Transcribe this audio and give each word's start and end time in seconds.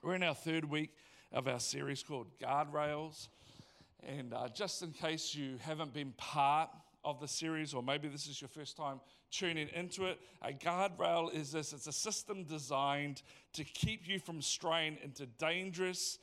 We're 0.00 0.14
in 0.14 0.22
our 0.22 0.34
third 0.34 0.64
week 0.64 0.90
of 1.32 1.48
our 1.48 1.58
series 1.58 2.04
called 2.04 2.28
Guardrails. 2.40 3.26
And 4.06 4.32
uh, 4.32 4.48
just 4.48 4.82
in 4.82 4.92
case 4.92 5.34
you 5.34 5.56
haven't 5.60 5.92
been 5.92 6.12
part 6.16 6.70
of 7.04 7.18
the 7.18 7.26
series, 7.26 7.74
or 7.74 7.82
maybe 7.82 8.06
this 8.06 8.28
is 8.28 8.40
your 8.40 8.48
first 8.48 8.76
time 8.76 9.00
tuning 9.32 9.68
into 9.74 10.06
it, 10.06 10.20
a 10.40 10.52
guardrail 10.52 11.34
is 11.34 11.50
this 11.50 11.72
it's 11.72 11.88
a 11.88 11.92
system 11.92 12.44
designed 12.44 13.22
to 13.54 13.64
keep 13.64 14.06
you 14.06 14.20
from 14.20 14.40
straying 14.40 14.98
into 15.02 15.26
dangerous, 15.26 16.20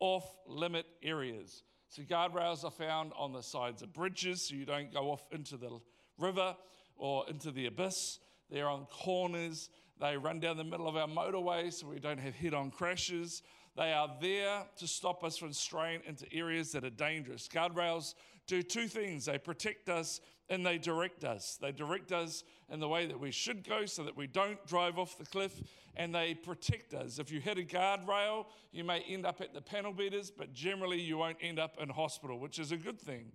off 0.00 0.26
limit 0.48 0.86
areas. 1.00 1.62
So, 1.90 2.02
guardrails 2.02 2.64
are 2.64 2.72
found 2.72 3.12
on 3.16 3.32
the 3.32 3.42
sides 3.42 3.82
of 3.82 3.92
bridges 3.92 4.48
so 4.48 4.56
you 4.56 4.64
don't 4.64 4.92
go 4.92 5.12
off 5.12 5.22
into 5.30 5.56
the 5.56 5.78
river 6.18 6.56
or 6.96 7.24
into 7.28 7.52
the 7.52 7.66
abyss. 7.66 8.18
They're 8.50 8.68
on 8.68 8.86
corners. 8.90 9.70
They 10.02 10.16
run 10.16 10.40
down 10.40 10.56
the 10.56 10.64
middle 10.64 10.88
of 10.88 10.96
our 10.96 11.06
motorway 11.06 11.72
so 11.72 11.86
we 11.86 12.00
don't 12.00 12.18
have 12.18 12.34
head 12.34 12.54
on 12.54 12.72
crashes. 12.72 13.44
They 13.76 13.92
are 13.92 14.10
there 14.20 14.64
to 14.78 14.88
stop 14.88 15.22
us 15.22 15.36
from 15.36 15.52
straying 15.52 16.00
into 16.04 16.26
areas 16.34 16.72
that 16.72 16.82
are 16.82 16.90
dangerous. 16.90 17.46
Guardrails 17.46 18.14
do 18.48 18.64
two 18.64 18.88
things 18.88 19.26
they 19.26 19.38
protect 19.38 19.88
us 19.88 20.20
and 20.50 20.66
they 20.66 20.76
direct 20.76 21.22
us. 21.22 21.56
They 21.62 21.70
direct 21.70 22.10
us 22.10 22.42
in 22.68 22.80
the 22.80 22.88
way 22.88 23.06
that 23.06 23.20
we 23.20 23.30
should 23.30 23.62
go 23.62 23.86
so 23.86 24.02
that 24.02 24.16
we 24.16 24.26
don't 24.26 24.58
drive 24.66 24.98
off 24.98 25.16
the 25.16 25.24
cliff, 25.24 25.62
and 25.96 26.12
they 26.12 26.34
protect 26.34 26.94
us. 26.94 27.20
If 27.20 27.30
you 27.30 27.40
hit 27.40 27.58
a 27.58 27.62
guardrail, 27.62 28.46
you 28.72 28.82
may 28.82 29.02
end 29.02 29.24
up 29.24 29.40
at 29.40 29.54
the 29.54 29.62
panel 29.62 29.92
beaters, 29.92 30.32
but 30.32 30.52
generally 30.52 31.00
you 31.00 31.16
won't 31.16 31.38
end 31.40 31.60
up 31.60 31.76
in 31.80 31.88
hospital, 31.88 32.40
which 32.40 32.58
is 32.58 32.72
a 32.72 32.76
good 32.76 33.00
thing. 33.00 33.30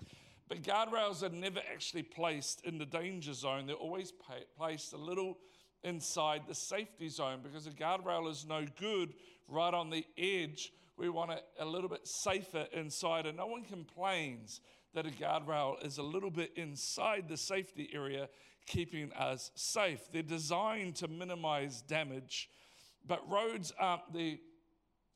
But 0.49 0.63
guardrails 0.63 1.23
are 1.23 1.33
never 1.33 1.61
actually 1.71 2.03
placed 2.03 2.65
in 2.65 2.77
the 2.77 2.85
danger 2.85 3.33
zone, 3.33 3.67
they're 3.67 3.75
always 3.75 4.11
placed 4.57 4.91
a 4.91 4.97
little 4.97 5.37
inside 5.83 6.43
the 6.47 6.55
safety 6.55 7.09
zone 7.09 7.39
because 7.43 7.67
a 7.67 7.71
guardrail 7.71 8.29
is 8.29 8.45
no 8.45 8.65
good 8.79 9.13
right 9.47 9.73
on 9.73 9.89
the 9.89 10.05
edge. 10.17 10.71
We 10.97 11.09
want 11.09 11.31
it 11.31 11.43
a 11.59 11.65
little 11.65 11.89
bit 11.89 12.07
safer 12.07 12.65
inside, 12.73 13.25
and 13.25 13.37
no 13.37 13.47
one 13.47 13.63
complains 13.63 14.61
that 14.93 15.05
a 15.05 15.09
guardrail 15.09 15.83
is 15.85 15.97
a 15.97 16.03
little 16.03 16.31
bit 16.31 16.51
inside 16.55 17.29
the 17.29 17.37
safety 17.37 17.89
area, 17.93 18.29
keeping 18.65 19.13
us 19.13 19.51
safe. 19.55 20.11
They're 20.11 20.23
designed 20.23 20.95
to 20.97 21.07
minimize 21.07 21.81
damage, 21.81 22.49
but 23.05 23.29
roads 23.29 23.71
aren't 23.79 24.11
the 24.13 24.39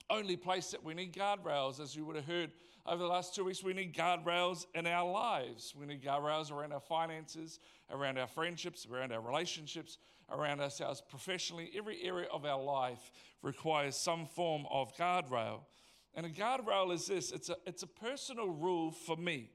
only 0.09 0.35
place 0.35 0.71
that 0.71 0.83
we 0.83 0.93
need 0.93 1.13
guardrails, 1.13 1.79
as 1.79 1.95
you 1.95 2.05
would 2.05 2.15
have 2.15 2.25
heard 2.25 2.51
over 2.85 3.03
the 3.03 3.09
last 3.09 3.35
two 3.35 3.43
weeks, 3.43 3.63
we 3.63 3.73
need 3.73 3.93
guardrails 3.95 4.65
in 4.73 4.87
our 4.87 5.09
lives. 5.09 5.75
We 5.77 5.85
need 5.85 6.03
guardrails 6.03 6.51
around 6.51 6.73
our 6.73 6.79
finances, 6.79 7.59
around 7.91 8.17
our 8.17 8.27
friendships, 8.27 8.87
around 8.91 9.11
our 9.11 9.21
relationships, 9.21 9.99
around 10.31 10.61
ourselves 10.61 11.01
professionally. 11.01 11.71
Every 11.75 12.01
area 12.03 12.27
of 12.31 12.45
our 12.45 12.61
life 12.61 13.11
requires 13.41 13.95
some 13.95 14.25
form 14.25 14.65
of 14.69 14.95
guardrail. 14.95 15.61
And 16.13 16.25
a 16.25 16.29
guardrail 16.29 16.93
is 16.93 17.07
this 17.07 17.31
it's 17.31 17.49
a, 17.49 17.55
it's 17.65 17.83
a 17.83 17.87
personal 17.87 18.49
rule 18.49 18.91
for 18.91 19.15
me, 19.15 19.49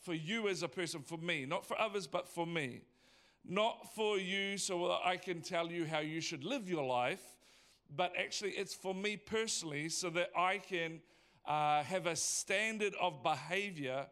for 0.00 0.14
you 0.14 0.48
as 0.48 0.62
a 0.62 0.68
person, 0.68 1.02
for 1.02 1.18
me, 1.18 1.46
not 1.46 1.66
for 1.66 1.78
others, 1.80 2.06
but 2.06 2.28
for 2.28 2.46
me. 2.46 2.82
Not 3.44 3.92
for 3.94 4.18
you 4.18 4.56
so 4.56 4.88
that 4.88 5.00
I 5.04 5.16
can 5.16 5.42
tell 5.42 5.66
you 5.66 5.84
how 5.84 5.98
you 5.98 6.20
should 6.20 6.44
live 6.44 6.68
your 6.68 6.84
life, 6.84 7.22
but 7.94 8.12
actually 8.16 8.52
it's 8.52 8.74
for 8.74 8.94
me 8.94 9.16
personally 9.16 9.88
so 9.88 10.10
that 10.10 10.30
I 10.36 10.58
can 10.58 11.00
uh, 11.44 11.82
have 11.82 12.06
a 12.06 12.14
standard 12.14 12.94
of 13.00 13.22
behavior 13.22 14.06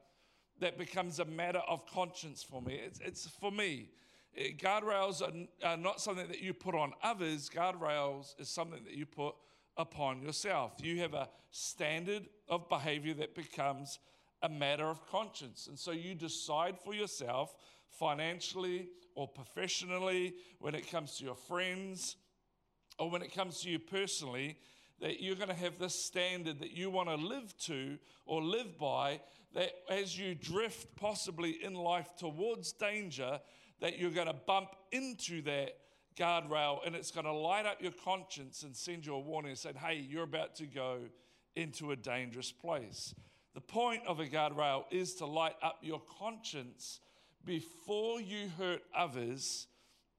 that 0.59 0.79
becomes 0.79 1.21
a 1.21 1.25
matter 1.25 1.63
of 1.69 1.87
conscience 1.87 2.43
for 2.43 2.61
me. 2.61 2.75
It's, 2.75 3.01
it's 3.01 3.27
for 3.41 3.53
me. 3.53 3.91
Eh, 4.37 4.51
guardrails 4.57 5.23
are, 5.23 5.69
are 5.69 5.77
not 5.77 6.01
something 6.01 6.29
that 6.29 6.41
you 6.41 6.55
put 6.55 6.75
on 6.75 6.93
others, 7.03 7.51
guardrails 7.51 8.39
is 8.41 8.49
something 8.49 8.83
that 8.85 8.95
you 8.95 9.07
put 9.07 9.35
upon 9.77 10.23
yourself. 10.23 10.73
You 10.83 11.01
have 11.01 11.15
a 11.15 11.29
standard 11.51 12.29
of 12.49 12.69
behavior 12.69 13.15
that 13.15 13.35
becomes 13.35 13.99
a 14.43 14.49
matter 14.49 14.85
of 14.85 15.07
conscience. 15.07 15.67
And 15.67 15.79
so 15.79 15.91
you 15.91 16.15
decide 16.15 16.79
for 16.79 16.95
yourself, 16.95 17.55
financially 17.91 18.89
or 19.15 19.27
professionally, 19.29 20.35
when 20.61 20.75
it 20.75 20.91
comes 20.91 21.19
to 21.19 21.25
your 21.25 21.35
friends 21.35 22.17
or 22.99 23.11
when 23.11 23.23
it 23.23 23.35
comes 23.35 23.61
to 23.61 23.71
you 23.71 23.79
personally, 23.79 24.57
that 25.01 25.23
you're 25.23 25.35
going 25.35 25.49
to 25.49 25.55
have 25.55 25.79
this 25.79 25.95
standard 25.95 26.61
that 26.61 26.73
you 26.73 26.91
want 26.91 27.09
to 27.09 27.17
live 27.17 27.57
to 27.59 27.99
or 28.27 28.43
live 28.43 28.79
by, 28.79 29.21
that 29.55 29.73
as 29.89 30.19
you 30.19 30.35
drift 30.35 30.95
possibly 30.95 31.63
in 31.65 31.75
life 31.75 32.15
towards 32.17 32.73
danger, 32.73 33.41
that 33.81 33.99
you're 33.99 34.11
going 34.11 34.27
to 34.27 34.37
bump 34.47 34.71
into 34.93 35.43
that 35.43 35.77
guardrail 36.17 36.79
and 36.85 36.95
it's 36.95 37.11
going 37.11 37.27
to 37.27 37.33
light 37.33 37.67
up 37.67 37.81
your 37.81 37.93
conscience 38.05 38.63
and 38.63 38.77
send 38.77 39.07
you 39.07 39.15
a 39.15 39.19
warning 39.19 39.55
saying, 39.55 39.77
hey, 39.77 40.05
you're 40.09 40.25
about 40.25 40.55
to 40.57 40.67
go 40.67 40.99
into 41.57 41.93
a 41.93 41.97
dangerous 41.97 42.53
place. 42.53 43.15
The 43.55 43.61
point 43.61 44.03
of 44.07 44.21
a 44.21 44.27
guardrail 44.27 44.85
is 44.91 45.15
to 45.17 45.27
light 45.27 45.57
up 45.63 45.79
your 45.83 46.01
conscience 46.19 47.01
before 47.45 48.21
you 48.21 48.49
hurt 48.59 48.83
others 48.95 49.67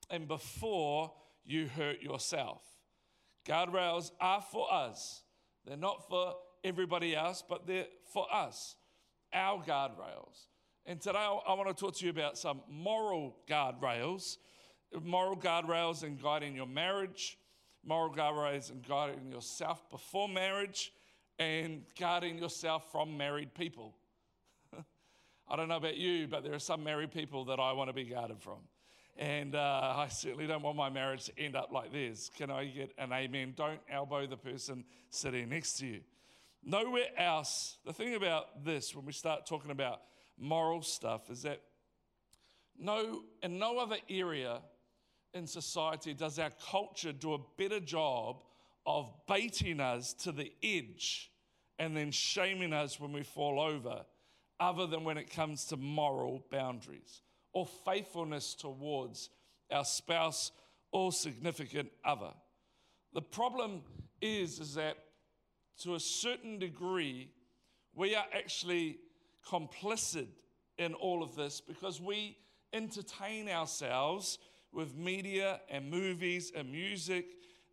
and 0.09 0.27
before 0.27 1.13
you 1.45 1.67
hurt 1.67 2.01
yourself. 2.01 2.61
Guardrails 3.45 4.11
are 4.19 4.41
for 4.41 4.71
us. 4.71 5.23
They're 5.65 5.77
not 5.77 6.07
for 6.09 6.35
everybody 6.63 7.15
else, 7.15 7.43
but 7.47 7.65
they're 7.65 7.87
for 8.13 8.27
us, 8.33 8.75
our 9.33 9.63
guardrails. 9.63 10.47
And 10.85 10.99
today 10.99 11.19
I 11.19 11.53
want 11.53 11.69
to 11.69 11.75
talk 11.75 11.95
to 11.97 12.05
you 12.05 12.09
about 12.09 12.39
some 12.39 12.61
moral 12.67 13.35
guardrails, 13.47 14.37
moral 15.03 15.37
guardrails 15.37 16.03
in 16.03 16.17
guiding 16.17 16.55
your 16.55 16.65
marriage, 16.65 17.37
moral 17.85 18.11
guardrails 18.11 18.71
in 18.71 18.81
guiding 18.81 19.31
yourself 19.31 19.87
before 19.91 20.27
marriage, 20.27 20.91
and 21.37 21.83
guarding 21.99 22.39
yourself 22.39 22.91
from 22.91 23.15
married 23.15 23.53
people. 23.53 23.93
I 25.47 25.55
don't 25.55 25.67
know 25.67 25.77
about 25.77 25.97
you, 25.97 26.27
but 26.27 26.43
there 26.43 26.53
are 26.55 26.59
some 26.59 26.83
married 26.83 27.11
people 27.11 27.45
that 27.45 27.59
I 27.59 27.73
want 27.73 27.89
to 27.89 27.93
be 27.93 28.05
guarded 28.05 28.41
from. 28.41 28.57
And 29.17 29.53
uh, 29.53 29.93
I 29.97 30.07
certainly 30.07 30.47
don't 30.47 30.63
want 30.63 30.77
my 30.77 30.89
marriage 30.89 31.25
to 31.25 31.39
end 31.39 31.55
up 31.55 31.71
like 31.71 31.91
this. 31.91 32.31
Can 32.35 32.49
I 32.49 32.65
get 32.65 32.91
an 32.97 33.13
amen? 33.13 33.53
Don't 33.55 33.79
elbow 33.87 34.25
the 34.25 34.37
person 34.37 34.83
sitting 35.11 35.49
next 35.49 35.73
to 35.73 35.85
you. 35.85 35.99
Nowhere 36.63 37.09
else, 37.17 37.77
the 37.85 37.93
thing 37.93 38.15
about 38.15 38.65
this, 38.65 38.95
when 38.95 39.05
we 39.05 39.13
start 39.13 39.45
talking 39.45 39.69
about 39.69 40.01
moral 40.41 40.81
stuff, 40.81 41.29
is 41.29 41.43
that 41.43 41.61
no, 42.77 43.21
in 43.43 43.59
no 43.59 43.77
other 43.77 43.97
area 44.09 44.59
in 45.33 45.47
society 45.47 46.13
does 46.13 46.39
our 46.39 46.51
culture 46.69 47.13
do 47.13 47.35
a 47.35 47.39
better 47.57 47.79
job 47.79 48.41
of 48.85 49.13
baiting 49.27 49.79
us 49.79 50.13
to 50.13 50.31
the 50.31 50.51
edge 50.63 51.31
and 51.79 51.95
then 51.95 52.11
shaming 52.11 52.73
us 52.73 52.99
when 52.99 53.13
we 53.13 53.23
fall 53.23 53.59
over, 53.59 54.03
other 54.59 54.87
than 54.87 55.03
when 55.03 55.17
it 55.17 55.29
comes 55.29 55.65
to 55.65 55.77
moral 55.77 56.43
boundaries 56.51 57.21
or 57.53 57.65
faithfulness 57.85 58.53
towards 58.55 59.29
our 59.71 59.85
spouse 59.85 60.51
or 60.91 61.11
significant 61.11 61.89
other. 62.03 62.31
The 63.13 63.21
problem 63.21 63.81
is, 64.21 64.59
is 64.59 64.75
that 64.75 64.97
to 65.83 65.95
a 65.95 65.99
certain 65.99 66.59
degree, 66.59 67.31
we 67.95 68.15
are 68.15 68.25
actually 68.33 68.99
complicit 69.47 70.27
in 70.77 70.93
all 70.93 71.23
of 71.23 71.35
this 71.35 71.61
because 71.61 72.01
we 72.01 72.37
entertain 72.73 73.49
ourselves 73.49 74.39
with 74.71 74.95
media 74.95 75.59
and 75.69 75.89
movies 75.89 76.51
and 76.55 76.71
music 76.71 77.25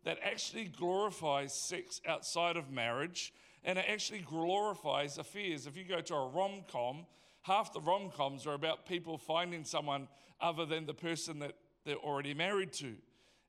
that 0.03 0.17
actually 0.23 0.65
glorifies 0.65 1.53
sex 1.53 2.01
outside 2.07 2.57
of 2.57 2.71
marriage 2.71 3.33
and 3.63 3.77
it 3.77 3.85
actually 3.89 4.19
glorifies 4.19 5.17
affairs. 5.17 5.67
If 5.67 5.75
you 5.75 5.83
go 5.83 6.01
to 6.01 6.15
a 6.15 6.27
rom 6.29 6.63
com, 6.71 7.05
half 7.41 7.73
the 7.73 7.81
rom 7.81 8.09
coms 8.09 8.45
are 8.47 8.53
about 8.53 8.85
people 8.85 9.17
finding 9.17 9.63
someone 9.63 10.07
other 10.39 10.65
than 10.65 10.85
the 10.85 10.93
person 10.93 11.39
that 11.39 11.55
they're 11.85 11.95
already 11.95 12.33
married 12.33 12.71
to. 12.73 12.95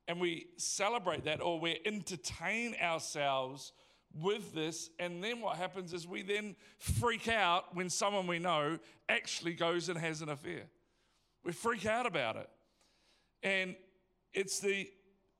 And 0.09 0.21
we 0.21 0.47
celebrate 0.57 1.25
that 1.25 1.41
or 1.41 1.61
we 1.61 1.79
entertain 1.85 2.75
ourselves 2.83 3.73
with 4.15 4.55
this. 4.55 4.91
And 4.99 5.23
then 5.23 5.41
what 5.41 5.57
happens 5.57 5.93
is 5.93 6.07
we 6.07 6.23
then 6.23 6.57
freak 6.79 7.29
out 7.29 7.75
when 7.75 7.89
someone 7.91 8.27
we 8.27 8.39
know 8.39 8.79
actually 9.09 9.55
goes 9.55 9.89
and 9.89 9.99
has 9.99 10.23
an 10.23 10.29
affair. 10.29 10.65
We 11.45 11.53
freak 11.53 11.87
out 11.87 12.07
about 12.07 12.37
it. 12.37 12.49
And 13.43 13.77
it's 14.33 14.61
the 14.61 14.91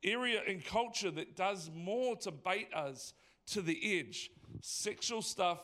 area 0.03 0.43
in 0.47 0.61
culture 0.61 1.11
that 1.11 1.37
does 1.37 1.71
more 1.75 2.17
to 2.17 2.31
bait 2.31 2.73
us 2.75 3.13
to 3.49 3.61
the 3.61 3.99
edge. 3.99 4.31
Sexual 4.63 5.23
stuff 5.23 5.61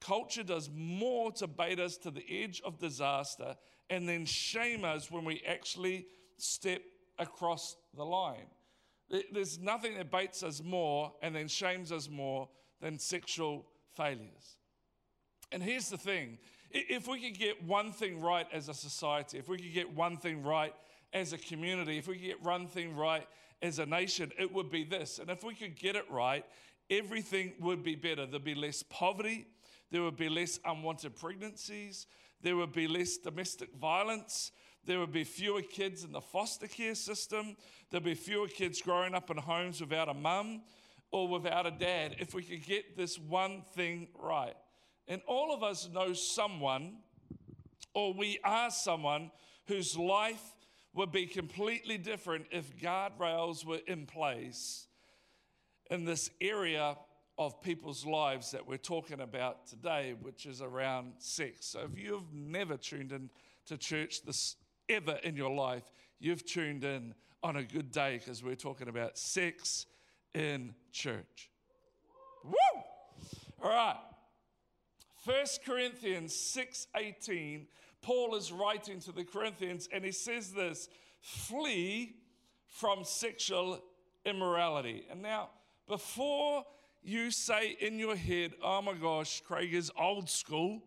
Culture 0.00 0.44
does 0.44 0.70
more 0.72 1.32
to 1.32 1.46
bait 1.46 1.80
us 1.80 1.96
to 1.98 2.10
the 2.10 2.24
edge 2.30 2.62
of 2.64 2.78
disaster 2.78 3.56
and 3.90 4.08
then 4.08 4.24
shame 4.24 4.84
us 4.84 5.10
when 5.10 5.24
we 5.24 5.42
actually 5.46 6.06
step 6.36 6.82
across 7.18 7.76
the 7.96 8.04
line. 8.04 8.46
There's 9.32 9.58
nothing 9.58 9.94
that 9.96 10.10
baits 10.10 10.42
us 10.42 10.62
more 10.62 11.12
and 11.22 11.34
then 11.34 11.48
shames 11.48 11.92
us 11.92 12.08
more 12.10 12.48
than 12.80 12.98
sexual 12.98 13.66
failures. 13.94 14.58
And 15.50 15.62
here's 15.62 15.88
the 15.88 15.96
thing 15.96 16.38
if 16.70 17.08
we 17.08 17.20
could 17.20 17.38
get 17.38 17.64
one 17.64 17.92
thing 17.92 18.20
right 18.20 18.46
as 18.52 18.68
a 18.68 18.74
society, 18.74 19.38
if 19.38 19.48
we 19.48 19.56
could 19.56 19.72
get 19.72 19.94
one 19.94 20.18
thing 20.18 20.42
right 20.42 20.74
as 21.14 21.32
a 21.32 21.38
community, 21.38 21.96
if 21.96 22.06
we 22.06 22.16
could 22.16 22.26
get 22.26 22.42
one 22.42 22.66
thing 22.66 22.94
right 22.94 23.26
as 23.62 23.78
a 23.78 23.86
nation, 23.86 24.30
it 24.38 24.52
would 24.52 24.70
be 24.70 24.84
this. 24.84 25.18
And 25.18 25.30
if 25.30 25.42
we 25.42 25.54
could 25.54 25.76
get 25.76 25.96
it 25.96 26.04
right, 26.10 26.44
everything 26.90 27.54
would 27.60 27.82
be 27.82 27.94
better. 27.94 28.26
There'd 28.26 28.44
be 28.44 28.54
less 28.54 28.82
poverty, 28.82 29.46
there 29.90 30.02
would 30.02 30.16
be 30.16 30.28
less 30.28 30.60
unwanted 30.64 31.16
pregnancies, 31.16 32.06
there 32.42 32.56
would 32.56 32.72
be 32.72 32.86
less 32.86 33.16
domestic 33.16 33.74
violence, 33.74 34.52
there 34.88 34.98
would 34.98 35.12
be 35.12 35.22
fewer 35.22 35.60
kids 35.60 36.02
in 36.02 36.12
the 36.12 36.20
foster 36.20 36.66
care 36.66 36.94
system, 36.94 37.54
there'd 37.90 38.02
be 38.02 38.14
fewer 38.14 38.48
kids 38.48 38.80
growing 38.80 39.14
up 39.14 39.30
in 39.30 39.36
homes 39.36 39.82
without 39.82 40.08
a 40.08 40.14
mum 40.14 40.62
or 41.10 41.28
without 41.28 41.66
a 41.66 41.70
dad 41.70 42.16
if 42.18 42.32
we 42.32 42.42
could 42.42 42.64
get 42.64 42.96
this 42.96 43.18
one 43.18 43.62
thing 43.74 44.08
right. 44.18 44.56
And 45.06 45.20
all 45.28 45.54
of 45.54 45.62
us 45.62 45.90
know 45.92 46.14
someone, 46.14 46.96
or 47.92 48.14
we 48.14 48.38
are 48.42 48.70
someone, 48.70 49.30
whose 49.66 49.94
life 49.94 50.54
would 50.94 51.12
be 51.12 51.26
completely 51.26 51.98
different 51.98 52.46
if 52.50 52.74
guardrails 52.78 53.66
were 53.66 53.80
in 53.86 54.06
place 54.06 54.86
in 55.90 56.06
this 56.06 56.30
area 56.40 56.96
of 57.36 57.60
people's 57.60 58.06
lives 58.06 58.52
that 58.52 58.66
we're 58.66 58.78
talking 58.78 59.20
about 59.20 59.66
today, 59.66 60.14
which 60.22 60.46
is 60.46 60.62
around 60.62 61.12
sex. 61.18 61.66
So 61.66 61.80
if 61.92 62.02
you've 62.02 62.32
never 62.32 62.78
tuned 62.78 63.12
in 63.12 63.28
to 63.66 63.76
church 63.76 64.22
this 64.22 64.56
ever 64.88 65.18
in 65.22 65.36
your 65.36 65.50
life, 65.50 65.84
you've 66.18 66.44
tuned 66.44 66.84
in 66.84 67.14
on 67.42 67.56
a 67.56 67.62
good 67.62 67.90
day 67.90 68.18
because 68.18 68.42
we're 68.42 68.54
talking 68.54 68.88
about 68.88 69.16
sex 69.16 69.86
in 70.34 70.74
church. 70.92 71.50
Woo! 72.44 72.52
All 73.62 73.70
right. 73.70 73.96
1 75.24 75.36
Corinthians 75.64 76.34
6:18, 76.34 77.66
Paul 78.00 78.34
is 78.34 78.52
writing 78.52 79.00
to 79.00 79.12
the 79.12 79.24
Corinthians 79.24 79.88
and 79.92 80.04
he 80.04 80.12
says 80.12 80.52
this, 80.52 80.88
flee 81.20 82.16
from 82.66 83.04
sexual 83.04 83.82
immorality. 84.24 85.04
And 85.10 85.22
now, 85.22 85.50
before 85.86 86.64
you 87.02 87.30
say 87.30 87.76
in 87.80 87.98
your 87.98 88.16
head, 88.16 88.54
oh 88.62 88.82
my 88.82 88.94
gosh, 88.94 89.40
Craig 89.40 89.74
is 89.74 89.90
old 89.98 90.28
school, 90.28 90.82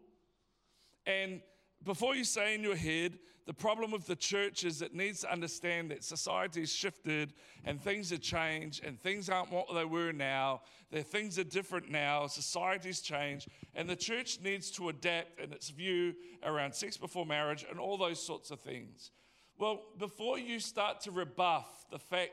and 1.05 1.41
before 1.83 2.15
you 2.15 2.23
say 2.23 2.55
in 2.55 2.61
your 2.61 2.75
head, 2.75 3.17
the 3.47 3.53
problem 3.53 3.91
with 3.91 4.05
the 4.05 4.15
church 4.15 4.63
is 4.63 4.81
it 4.81 4.93
needs 4.93 5.21
to 5.21 5.31
understand 5.31 5.89
that 5.91 6.03
society's 6.03 6.71
shifted 6.71 7.33
and 7.65 7.81
things 7.81 8.11
have 8.11 8.21
changed 8.21 8.83
and 8.85 8.99
things 8.99 9.29
aren't 9.29 9.51
what 9.51 9.73
they 9.73 9.83
were 9.83 10.11
now. 10.11 10.61
That 10.91 11.07
things 11.07 11.39
are 11.39 11.43
different 11.43 11.89
now. 11.89 12.27
Society's 12.27 13.01
changed 13.01 13.47
and 13.73 13.89
the 13.89 13.95
church 13.95 14.39
needs 14.43 14.69
to 14.71 14.89
adapt 14.89 15.39
in 15.39 15.51
its 15.53 15.69
view 15.69 16.13
around 16.43 16.75
sex 16.75 16.97
before 16.97 17.25
marriage 17.25 17.65
and 17.69 17.79
all 17.79 17.97
those 17.97 18.23
sorts 18.23 18.51
of 18.51 18.59
things. 18.59 19.11
Well, 19.57 19.81
before 19.97 20.37
you 20.37 20.59
start 20.59 21.01
to 21.01 21.11
rebuff 21.11 21.85
the 21.91 21.99
fact 21.99 22.31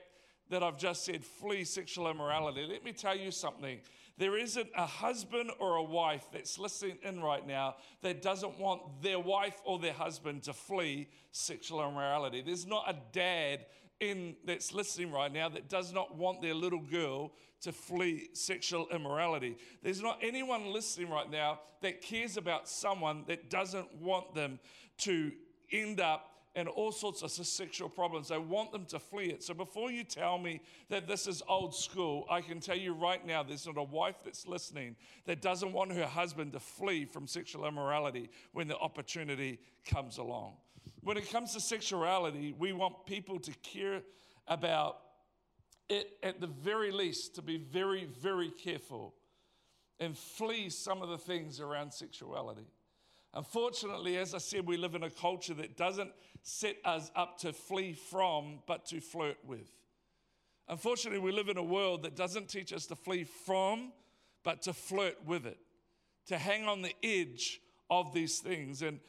that 0.50 0.62
I've 0.62 0.78
just 0.78 1.04
said 1.04 1.24
flee 1.24 1.64
sexual 1.64 2.10
immorality, 2.10 2.66
let 2.70 2.84
me 2.84 2.92
tell 2.92 3.16
you 3.16 3.30
something. 3.30 3.80
There 4.18 4.36
isn't 4.36 4.68
a 4.76 4.84
husband 4.84 5.52
or 5.60 5.76
a 5.76 5.82
wife 5.82 6.26
that's 6.32 6.58
listening 6.58 6.98
in 7.02 7.22
right 7.22 7.46
now 7.46 7.76
that 8.02 8.20
doesn't 8.20 8.58
want 8.58 9.00
their 9.00 9.20
wife 9.20 9.60
or 9.64 9.78
their 9.78 9.92
husband 9.92 10.42
to 10.44 10.52
flee 10.52 11.08
sexual 11.30 11.80
immorality. 11.80 12.42
There's 12.44 12.66
not 12.66 12.84
a 12.88 12.96
dad 13.12 13.66
in 14.00 14.36
that's 14.44 14.72
listening 14.74 15.12
right 15.12 15.32
now 15.32 15.48
that 15.48 15.68
does 15.68 15.92
not 15.92 16.16
want 16.16 16.42
their 16.42 16.54
little 16.54 16.80
girl 16.80 17.32
to 17.60 17.72
flee 17.72 18.28
sexual 18.32 18.86
immorality. 18.92 19.56
There's 19.82 20.02
not 20.02 20.18
anyone 20.22 20.72
listening 20.72 21.10
right 21.10 21.30
now 21.30 21.60
that 21.82 22.02
cares 22.02 22.36
about 22.36 22.68
someone 22.68 23.24
that 23.28 23.50
doesn't 23.50 23.92
want 23.96 24.34
them 24.34 24.58
to 24.98 25.32
end 25.72 26.00
up 26.00 26.37
and 26.58 26.68
all 26.68 26.90
sorts 26.90 27.22
of 27.22 27.30
sexual 27.30 27.88
problems. 27.88 28.28
They 28.28 28.38
want 28.38 28.72
them 28.72 28.84
to 28.86 28.98
flee 28.98 29.26
it. 29.26 29.44
So 29.44 29.54
before 29.54 29.92
you 29.92 30.02
tell 30.02 30.38
me 30.38 30.60
that 30.88 31.06
this 31.06 31.28
is 31.28 31.40
old 31.48 31.72
school, 31.72 32.26
I 32.28 32.40
can 32.40 32.58
tell 32.58 32.76
you 32.76 32.94
right 32.94 33.24
now 33.24 33.44
there's 33.44 33.66
not 33.66 33.78
a 33.78 33.82
wife 33.84 34.16
that's 34.24 34.44
listening 34.44 34.96
that 35.26 35.40
doesn't 35.40 35.72
want 35.72 35.92
her 35.92 36.04
husband 36.04 36.54
to 36.54 36.60
flee 36.60 37.04
from 37.04 37.28
sexual 37.28 37.64
immorality 37.64 38.28
when 38.52 38.66
the 38.66 38.76
opportunity 38.76 39.60
comes 39.86 40.18
along. 40.18 40.54
When 41.02 41.16
it 41.16 41.30
comes 41.30 41.52
to 41.54 41.60
sexuality, 41.60 42.56
we 42.58 42.72
want 42.72 43.06
people 43.06 43.38
to 43.38 43.52
care 43.62 44.02
about 44.48 44.98
it 45.88 46.18
at 46.24 46.40
the 46.40 46.48
very 46.48 46.90
least, 46.90 47.36
to 47.36 47.42
be 47.42 47.56
very, 47.56 48.04
very 48.20 48.50
careful 48.50 49.14
and 50.00 50.18
flee 50.18 50.70
some 50.70 51.02
of 51.02 51.08
the 51.08 51.18
things 51.18 51.60
around 51.60 51.92
sexuality. 51.92 52.66
Unfortunately, 53.34 54.16
as 54.16 54.34
I 54.34 54.38
said, 54.38 54.66
we 54.66 54.76
live 54.76 54.94
in 54.94 55.02
a 55.02 55.10
culture 55.10 55.54
that 55.54 55.76
doesn't 55.76 56.10
set 56.42 56.76
us 56.84 57.10
up 57.14 57.38
to 57.40 57.52
flee 57.52 57.92
from, 57.92 58.60
but 58.66 58.86
to 58.86 59.00
flirt 59.00 59.36
with. 59.46 59.68
Unfortunately, 60.68 61.18
we 61.18 61.32
live 61.32 61.48
in 61.48 61.56
a 61.56 61.62
world 61.62 62.02
that 62.02 62.16
doesn't 62.16 62.48
teach 62.48 62.72
us 62.72 62.86
to 62.86 62.96
flee 62.96 63.24
from, 63.24 63.92
but 64.44 64.62
to 64.62 64.72
flirt 64.72 65.16
with 65.26 65.46
it, 65.46 65.58
to 66.26 66.38
hang 66.38 66.66
on 66.66 66.82
the 66.82 66.94
edge 67.02 67.60
of 67.90 68.12
these 68.12 68.38
things. 68.38 68.82
And 68.82 69.00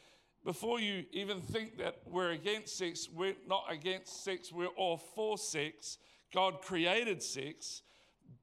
before 0.45 0.79
you 0.79 1.05
even 1.11 1.41
think 1.41 1.77
that 1.77 1.97
we're 2.05 2.31
against 2.31 2.77
sex, 2.77 3.09
we're 3.13 3.35
not 3.47 3.65
against 3.69 4.23
sex, 4.23 4.51
we're 4.51 4.67
all 4.67 4.97
for 4.97 5.37
sex. 5.37 5.97
God 6.33 6.61
created 6.61 7.21
sex, 7.21 7.81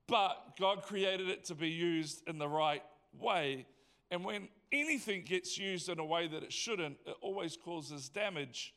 but 0.07 0.57
God 0.59 0.83
created 0.83 1.29
it 1.29 1.45
to 1.45 1.55
be 1.55 1.69
used 1.69 2.27
in 2.29 2.39
the 2.39 2.49
right 2.49 2.83
way. 3.19 3.67
And 4.11 4.25
when 4.25 4.49
anything 4.73 5.23
gets 5.25 5.59
used 5.59 5.89
in 5.89 5.99
a 5.99 6.05
way 6.05 6.29
that 6.29 6.43
it 6.43 6.53
shouldn't, 6.53 6.97
it 7.07 7.17
always 7.21 7.57
causes 7.57 8.09
damage. 8.09 8.75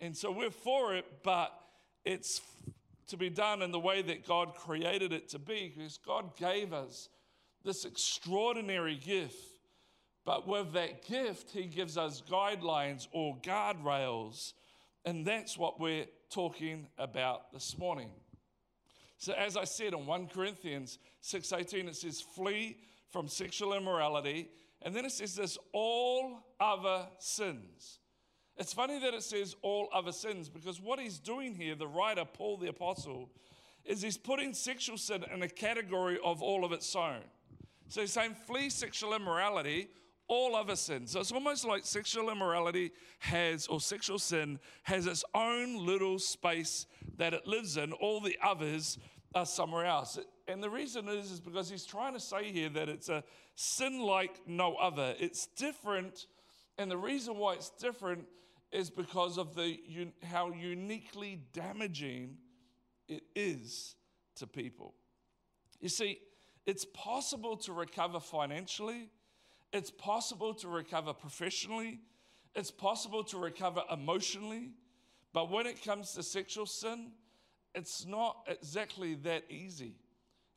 And 0.00 0.16
so 0.16 0.30
we're 0.30 0.50
for 0.50 0.94
it, 0.94 1.04
but 1.24 1.52
it's 2.04 2.40
to 3.08 3.16
be 3.16 3.30
done 3.30 3.62
in 3.62 3.72
the 3.72 3.78
way 3.78 4.02
that 4.02 4.26
God 4.26 4.54
created 4.54 5.12
it 5.12 5.28
to 5.30 5.38
be, 5.38 5.72
because 5.74 5.98
God 5.98 6.36
gave 6.36 6.72
us 6.72 7.08
this 7.64 7.84
extraordinary 7.84 8.96
gift. 8.96 9.60
But 10.24 10.46
with 10.46 10.72
that 10.74 11.06
gift, 11.06 11.50
He 11.50 11.64
gives 11.64 11.96
us 11.96 12.22
guidelines 12.30 13.08
or 13.12 13.36
guardrails. 13.38 14.52
And 15.04 15.26
that's 15.26 15.56
what 15.56 15.80
we're 15.80 16.06
talking 16.30 16.86
about 16.98 17.52
this 17.52 17.76
morning. 17.78 18.10
So 19.16 19.32
as 19.32 19.56
I 19.56 19.64
said 19.64 19.94
in 19.94 20.06
1 20.06 20.28
Corinthians 20.28 20.98
6:18 21.22 21.88
it 21.88 21.96
says 21.96 22.20
flee 22.20 22.76
from 23.10 23.26
sexual 23.26 23.72
immorality 23.74 24.48
and 24.82 24.94
then 24.94 25.04
it 25.04 25.12
says 25.12 25.34
this 25.34 25.58
all 25.72 26.40
other 26.60 27.06
sins. 27.18 27.98
It's 28.56 28.72
funny 28.72 28.98
that 28.98 29.14
it 29.14 29.22
says 29.22 29.54
all 29.62 29.88
other 29.92 30.12
sins 30.12 30.48
because 30.48 30.80
what 30.80 30.98
he's 30.98 31.18
doing 31.18 31.54
here, 31.54 31.74
the 31.74 31.86
writer, 31.86 32.24
Paul 32.24 32.56
the 32.56 32.68
Apostle, 32.68 33.30
is 33.84 34.02
he's 34.02 34.18
putting 34.18 34.52
sexual 34.52 34.98
sin 34.98 35.24
in 35.32 35.42
a 35.42 35.48
category 35.48 36.18
of 36.24 36.42
all 36.42 36.64
of 36.64 36.72
its 36.72 36.94
own. 36.94 37.20
So 37.88 38.00
he's 38.00 38.12
saying, 38.12 38.36
flee 38.46 38.68
sexual 38.68 39.14
immorality, 39.14 39.88
all 40.26 40.54
other 40.54 40.76
sins. 40.76 41.12
So 41.12 41.20
it's 41.20 41.32
almost 41.32 41.64
like 41.64 41.86
sexual 41.86 42.30
immorality 42.30 42.90
has, 43.20 43.66
or 43.66 43.80
sexual 43.80 44.18
sin 44.18 44.58
has 44.82 45.06
its 45.06 45.24
own 45.34 45.86
little 45.86 46.18
space 46.18 46.86
that 47.16 47.32
it 47.32 47.46
lives 47.46 47.76
in. 47.76 47.92
All 47.92 48.20
the 48.20 48.36
others 48.42 48.98
are 49.34 49.46
somewhere 49.46 49.86
else. 49.86 50.18
And 50.48 50.62
the 50.62 50.70
reason 50.70 51.08
is, 51.08 51.30
is 51.30 51.40
because 51.40 51.68
he's 51.68 51.84
trying 51.84 52.14
to 52.14 52.20
say 52.20 52.50
here 52.50 52.70
that 52.70 52.88
it's 52.88 53.10
a 53.10 53.22
sin 53.54 54.00
like 54.00 54.40
no 54.46 54.76
other. 54.76 55.14
It's 55.20 55.46
different. 55.46 56.26
And 56.78 56.90
the 56.90 56.96
reason 56.96 57.36
why 57.36 57.54
it's 57.54 57.68
different 57.68 58.24
is 58.72 58.88
because 58.88 59.36
of 59.36 59.54
the, 59.54 59.78
how 60.24 60.50
uniquely 60.50 61.40
damaging 61.52 62.38
it 63.08 63.24
is 63.36 63.94
to 64.36 64.46
people. 64.46 64.94
You 65.80 65.90
see, 65.90 66.18
it's 66.66 66.86
possible 66.94 67.56
to 67.58 67.72
recover 67.72 68.18
financially, 68.18 69.10
it's 69.72 69.90
possible 69.90 70.54
to 70.54 70.68
recover 70.68 71.12
professionally, 71.12 72.00
it's 72.54 72.70
possible 72.70 73.22
to 73.24 73.38
recover 73.38 73.82
emotionally, 73.92 74.70
but 75.32 75.50
when 75.50 75.66
it 75.66 75.82
comes 75.82 76.12
to 76.12 76.22
sexual 76.22 76.66
sin, 76.66 77.12
it's 77.74 78.06
not 78.06 78.46
exactly 78.48 79.14
that 79.14 79.44
easy. 79.50 79.94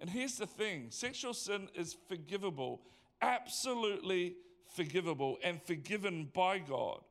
And 0.01 0.09
here's 0.09 0.35
the 0.35 0.47
thing 0.47 0.87
sexual 0.89 1.33
sin 1.33 1.69
is 1.75 1.95
forgivable, 2.09 2.81
absolutely 3.21 4.35
forgivable, 4.75 5.37
and 5.43 5.61
forgiven 5.61 6.29
by 6.33 6.57
God. 6.57 7.01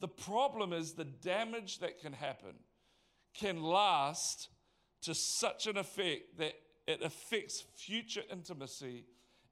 The 0.00 0.08
problem 0.08 0.72
is 0.72 0.92
the 0.92 1.04
damage 1.04 1.80
that 1.80 2.00
can 2.00 2.12
happen 2.12 2.54
can 3.34 3.62
last 3.62 4.48
to 5.02 5.14
such 5.14 5.66
an 5.66 5.76
effect 5.76 6.38
that 6.38 6.54
it 6.86 7.02
affects 7.02 7.64
future 7.74 8.22
intimacy 8.30 9.04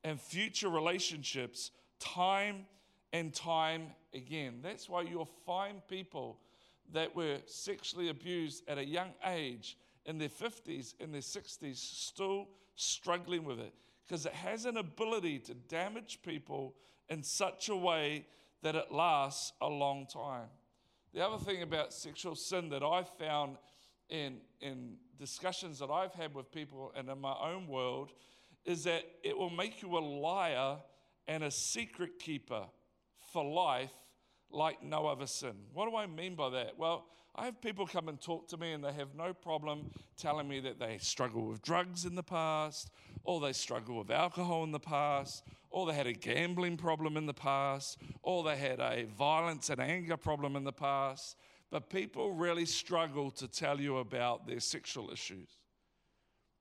and 0.04 0.20
future 0.20 0.68
relationships 0.68 1.72
time 1.98 2.66
and 3.12 3.34
time 3.34 3.86
again. 4.12 4.60
That's 4.62 4.88
why 4.88 5.02
you'll 5.02 5.28
find 5.46 5.86
people 5.88 6.38
that 6.92 7.16
were 7.16 7.38
sexually 7.46 8.08
abused 8.08 8.62
at 8.68 8.78
a 8.78 8.84
young 8.84 9.14
age 9.26 9.78
in 10.04 10.18
their 10.18 10.28
50s, 10.28 10.94
in 11.00 11.10
their 11.10 11.22
60s, 11.22 11.76
still 11.76 12.46
struggling 12.76 13.44
with 13.44 13.58
it 13.58 13.72
because 14.06 14.26
it 14.26 14.32
has 14.32 14.64
an 14.66 14.76
ability 14.76 15.38
to 15.38 15.54
damage 15.54 16.20
people 16.22 16.74
in 17.08 17.22
such 17.22 17.68
a 17.68 17.76
way 17.76 18.26
that 18.62 18.74
it 18.74 18.90
lasts 18.90 19.52
a 19.60 19.68
long 19.68 20.06
time. 20.06 20.48
The 21.12 21.24
other 21.24 21.42
thing 21.42 21.62
about 21.62 21.92
sexual 21.92 22.34
sin 22.34 22.68
that 22.70 22.82
I've 22.82 23.08
found 23.18 23.56
in, 24.08 24.38
in 24.60 24.96
discussions 25.18 25.78
that 25.78 25.90
I've 25.90 26.12
had 26.14 26.34
with 26.34 26.50
people 26.50 26.92
and 26.96 27.08
in 27.08 27.20
my 27.20 27.34
own 27.40 27.68
world 27.68 28.10
is 28.64 28.84
that 28.84 29.04
it 29.22 29.36
will 29.36 29.50
make 29.50 29.82
you 29.82 29.96
a 29.96 30.00
liar 30.00 30.78
and 31.26 31.44
a 31.44 31.50
secret 31.50 32.18
keeper 32.18 32.64
for 33.32 33.44
life 33.44 33.92
like 34.50 34.82
no 34.82 35.06
other 35.06 35.26
sin. 35.26 35.54
What 35.72 35.88
do 35.88 35.96
I 35.96 36.06
mean 36.06 36.34
by 36.34 36.50
that? 36.50 36.78
Well, 36.78 37.06
I 37.36 37.46
have 37.46 37.60
people 37.60 37.86
come 37.86 38.08
and 38.08 38.20
talk 38.20 38.46
to 38.48 38.56
me 38.56 38.72
and 38.72 38.84
they 38.84 38.92
have 38.92 39.14
no 39.16 39.34
problem 39.34 39.90
telling 40.16 40.46
me 40.46 40.60
that 40.60 40.78
they 40.78 40.98
struggle 40.98 41.46
with 41.46 41.62
drugs 41.62 42.04
in 42.04 42.14
the 42.14 42.22
past, 42.22 42.90
or 43.24 43.40
they 43.40 43.52
struggle 43.52 43.98
with 43.98 44.10
alcohol 44.10 44.62
in 44.62 44.70
the 44.70 44.78
past, 44.78 45.42
or 45.70 45.86
they 45.86 45.94
had 45.94 46.06
a 46.06 46.12
gambling 46.12 46.76
problem 46.76 47.16
in 47.16 47.26
the 47.26 47.34
past, 47.34 47.98
or 48.22 48.44
they 48.44 48.56
had 48.56 48.78
a 48.78 49.06
violence 49.18 49.68
and 49.70 49.80
anger 49.80 50.16
problem 50.16 50.54
in 50.54 50.62
the 50.62 50.72
past. 50.72 51.36
But 51.72 51.90
people 51.90 52.32
really 52.32 52.66
struggle 52.66 53.32
to 53.32 53.48
tell 53.48 53.80
you 53.80 53.98
about 53.98 54.46
their 54.46 54.60
sexual 54.60 55.10
issues. 55.10 55.48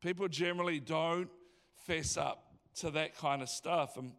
People 0.01 0.27
generally 0.27 0.79
don't 0.79 1.29
fess 1.85 2.17
up 2.17 2.55
to 2.75 2.89
that 2.91 3.15
kind 3.15 3.43
of 3.43 3.49
stuff. 3.49 3.95
And 3.97 4.13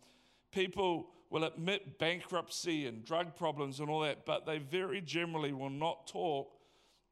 people 0.52 1.08
will 1.34 1.42
admit 1.42 1.98
bankruptcy 1.98 2.86
and 2.86 3.04
drug 3.04 3.34
problems 3.34 3.80
and 3.80 3.90
all 3.90 3.98
that, 3.98 4.24
but 4.24 4.46
they 4.46 4.58
very 4.58 5.00
generally 5.00 5.52
will 5.52 5.68
not 5.68 6.06
talk 6.06 6.52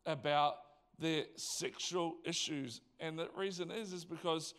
about 0.07 0.59
their 0.97 1.25
sexual 1.35 2.15
issues. 2.25 2.81
And 3.01 3.19
the 3.19 3.29
reason 3.37 3.73
is, 3.73 3.93
is 3.93 4.05
because 4.05 4.55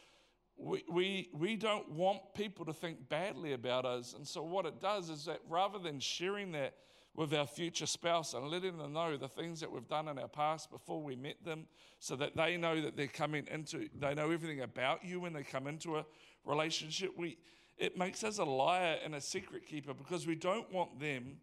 we, 0.58 0.84
we, 0.92 1.30
we 1.34 1.56
don't 1.56 1.90
want 1.90 2.20
people 2.36 2.66
to 2.66 2.74
think 2.74 3.08
badly 3.08 3.54
about 3.54 3.86
us. 3.86 4.14
And 4.14 4.28
so, 4.28 4.44
what 4.44 4.66
it 4.66 4.82
does 4.82 5.10
is 5.10 5.24
that 5.26 5.40
rather 5.48 5.80
than 5.80 5.98
sharing 6.02 6.52
that 6.52 6.74
with 7.16 7.34
our 7.34 7.48
future 7.48 7.86
spouse 7.86 8.34
and 8.34 8.50
letting 8.50 8.78
them 8.78 8.92
know 8.92 9.16
the 9.16 9.30
things 9.30 9.62
that 9.62 9.72
we've 9.72 9.88
done 9.88 10.10
in 10.10 10.20
our 10.20 10.28
past 10.28 10.72
before 10.72 11.02
we 11.02 11.16
met 11.16 11.38
them, 11.46 11.68
so 12.00 12.18
that 12.18 12.36
they 12.36 12.58
know 12.58 12.82
that 12.82 12.98
they're 12.98 13.08
coming 13.08 13.48
into, 13.50 13.88
they 13.98 14.14
know 14.14 14.30
everything 14.30 14.60
about 14.60 15.06
you 15.06 15.22
when 15.22 15.32
they 15.32 15.44
come 15.44 15.68
into 15.68 15.96
a 15.96 16.06
relationship, 16.44 17.12
we, 17.18 17.38
it 17.78 17.98
makes 17.98 18.24
us 18.24 18.38
a 18.38 18.44
liar 18.44 18.98
and 19.04 19.16
a 19.16 19.22
secret 19.22 19.66
keeper 19.66 19.94
because 19.94 20.28
we 20.28 20.36
don't 20.36 20.72
want 20.72 21.00
them 21.00 21.38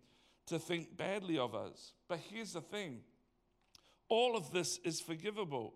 to 0.46 0.58
think 0.58 0.96
badly 0.96 1.38
of 1.38 1.54
us. 1.54 1.92
But 2.08 2.20
here's 2.30 2.52
the 2.52 2.60
thing 2.60 3.00
all 4.08 4.36
of 4.36 4.50
this 4.50 4.78
is 4.84 5.00
forgivable. 5.00 5.74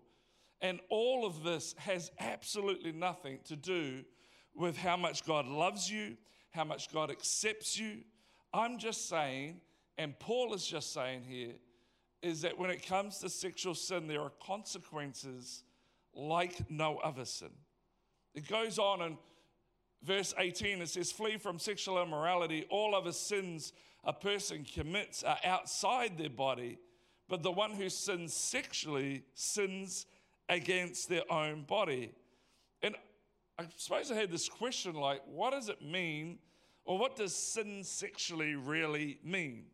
And 0.61 0.79
all 0.89 1.25
of 1.25 1.43
this 1.43 1.75
has 1.77 2.11
absolutely 2.19 2.91
nothing 2.91 3.39
to 3.45 3.55
do 3.55 4.03
with 4.55 4.77
how 4.77 4.95
much 4.95 5.25
God 5.25 5.45
loves 5.45 5.89
you, 5.89 6.17
how 6.51 6.63
much 6.63 6.91
God 6.91 7.11
accepts 7.11 7.77
you. 7.77 7.99
I'm 8.53 8.77
just 8.77 9.09
saying, 9.09 9.59
and 9.97 10.17
Paul 10.17 10.53
is 10.53 10.65
just 10.65 10.93
saying 10.93 11.23
here, 11.27 11.53
is 12.21 12.41
that 12.41 12.57
when 12.57 12.69
it 12.69 12.85
comes 12.85 13.19
to 13.19 13.29
sexual 13.29 13.75
sin, 13.75 14.07
there 14.07 14.21
are 14.21 14.31
consequences 14.41 15.63
like 16.13 16.69
no 16.71 16.97
other 16.97 17.25
sin. 17.25 17.51
It 18.33 18.47
goes 18.47 18.79
on 18.79 19.01
and 19.01 19.17
verse 20.05 20.33
18, 20.37 20.81
it 20.81 20.89
says, 20.89 21.11
Flee 21.11 21.37
from 21.37 21.59
sexual 21.59 22.01
immorality. 22.01 22.65
All 22.69 22.95
other 22.95 23.11
sins 23.11 23.73
a 24.03 24.13
person 24.13 24.63
commits 24.63 25.23
are 25.23 25.39
outside 25.43 26.17
their 26.17 26.29
body, 26.29 26.77
but 27.27 27.41
the 27.41 27.51
one 27.51 27.71
who 27.71 27.89
sins 27.89 28.33
sexually 28.33 29.23
sins 29.33 30.05
against 30.47 31.09
their 31.09 31.29
own 31.31 31.63
body. 31.63 32.11
And 32.83 32.95
I 33.57 33.65
suppose 33.77 34.11
I 34.11 34.15
had 34.15 34.31
this 34.31 34.47
question 34.47 34.93
like, 34.93 35.21
what 35.25 35.51
does 35.51 35.69
it 35.69 35.81
mean, 35.81 36.37
or 36.83 36.99
what 36.99 37.15
does 37.15 37.35
sin 37.35 37.83
sexually 37.83 38.55
really 38.55 39.19
mean? 39.23 39.65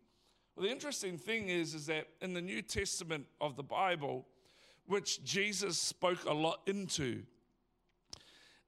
Well, 0.55 0.65
the 0.65 0.71
interesting 0.71 1.17
thing 1.17 1.49
is, 1.49 1.73
is 1.73 1.87
that 1.87 2.07
in 2.21 2.33
the 2.33 2.41
New 2.41 2.61
Testament 2.61 3.25
of 3.41 3.57
the 3.57 3.63
Bible, 3.63 4.25
which 4.85 5.23
Jesus 5.23 5.77
spoke 5.77 6.23
a 6.25 6.33
lot 6.33 6.61
into, 6.67 7.23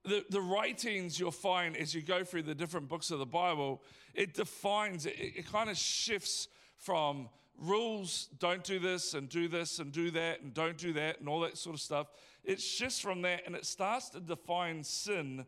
the, 0.03 0.25
the 0.29 0.41
writings 0.41 1.19
you'll 1.19 1.31
find 1.31 1.77
as 1.77 1.95
you 1.95 2.01
go 2.01 2.23
through 2.23 2.43
the 2.43 2.55
different 2.55 2.89
books 2.89 3.11
of 3.11 3.19
the 3.19 3.25
Bible, 3.25 3.81
it 4.13 4.33
defines, 4.33 5.05
it, 5.05 5.15
it 5.17 5.51
kind 5.51 5.69
of 5.69 5.77
shifts 5.77 6.47
from 6.77 7.29
rules, 7.57 8.29
don't 8.39 8.63
do 8.63 8.79
this 8.79 9.13
and 9.13 9.29
do 9.29 9.47
this 9.47 9.79
and 9.79 9.91
do 9.91 10.11
that 10.11 10.41
and 10.41 10.53
don't 10.53 10.77
do 10.77 10.93
that 10.93 11.19
and 11.19 11.29
all 11.29 11.39
that 11.41 11.57
sort 11.57 11.75
of 11.75 11.81
stuff. 11.81 12.07
It 12.43 12.59
shifts 12.59 12.99
from 12.99 13.21
that 13.21 13.43
and 13.45 13.55
it 13.55 13.65
starts 13.65 14.09
to 14.09 14.19
define 14.19 14.83
sin 14.83 15.45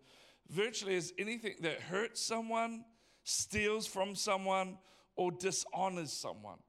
virtually 0.50 0.96
as 0.96 1.12
anything 1.18 1.56
that 1.62 1.82
hurts 1.82 2.22
someone, 2.22 2.86
steals 3.24 3.88
from 3.88 4.16
someone, 4.16 4.78
or 5.16 5.32
dishonors 5.32 6.14
someone. 6.14 6.60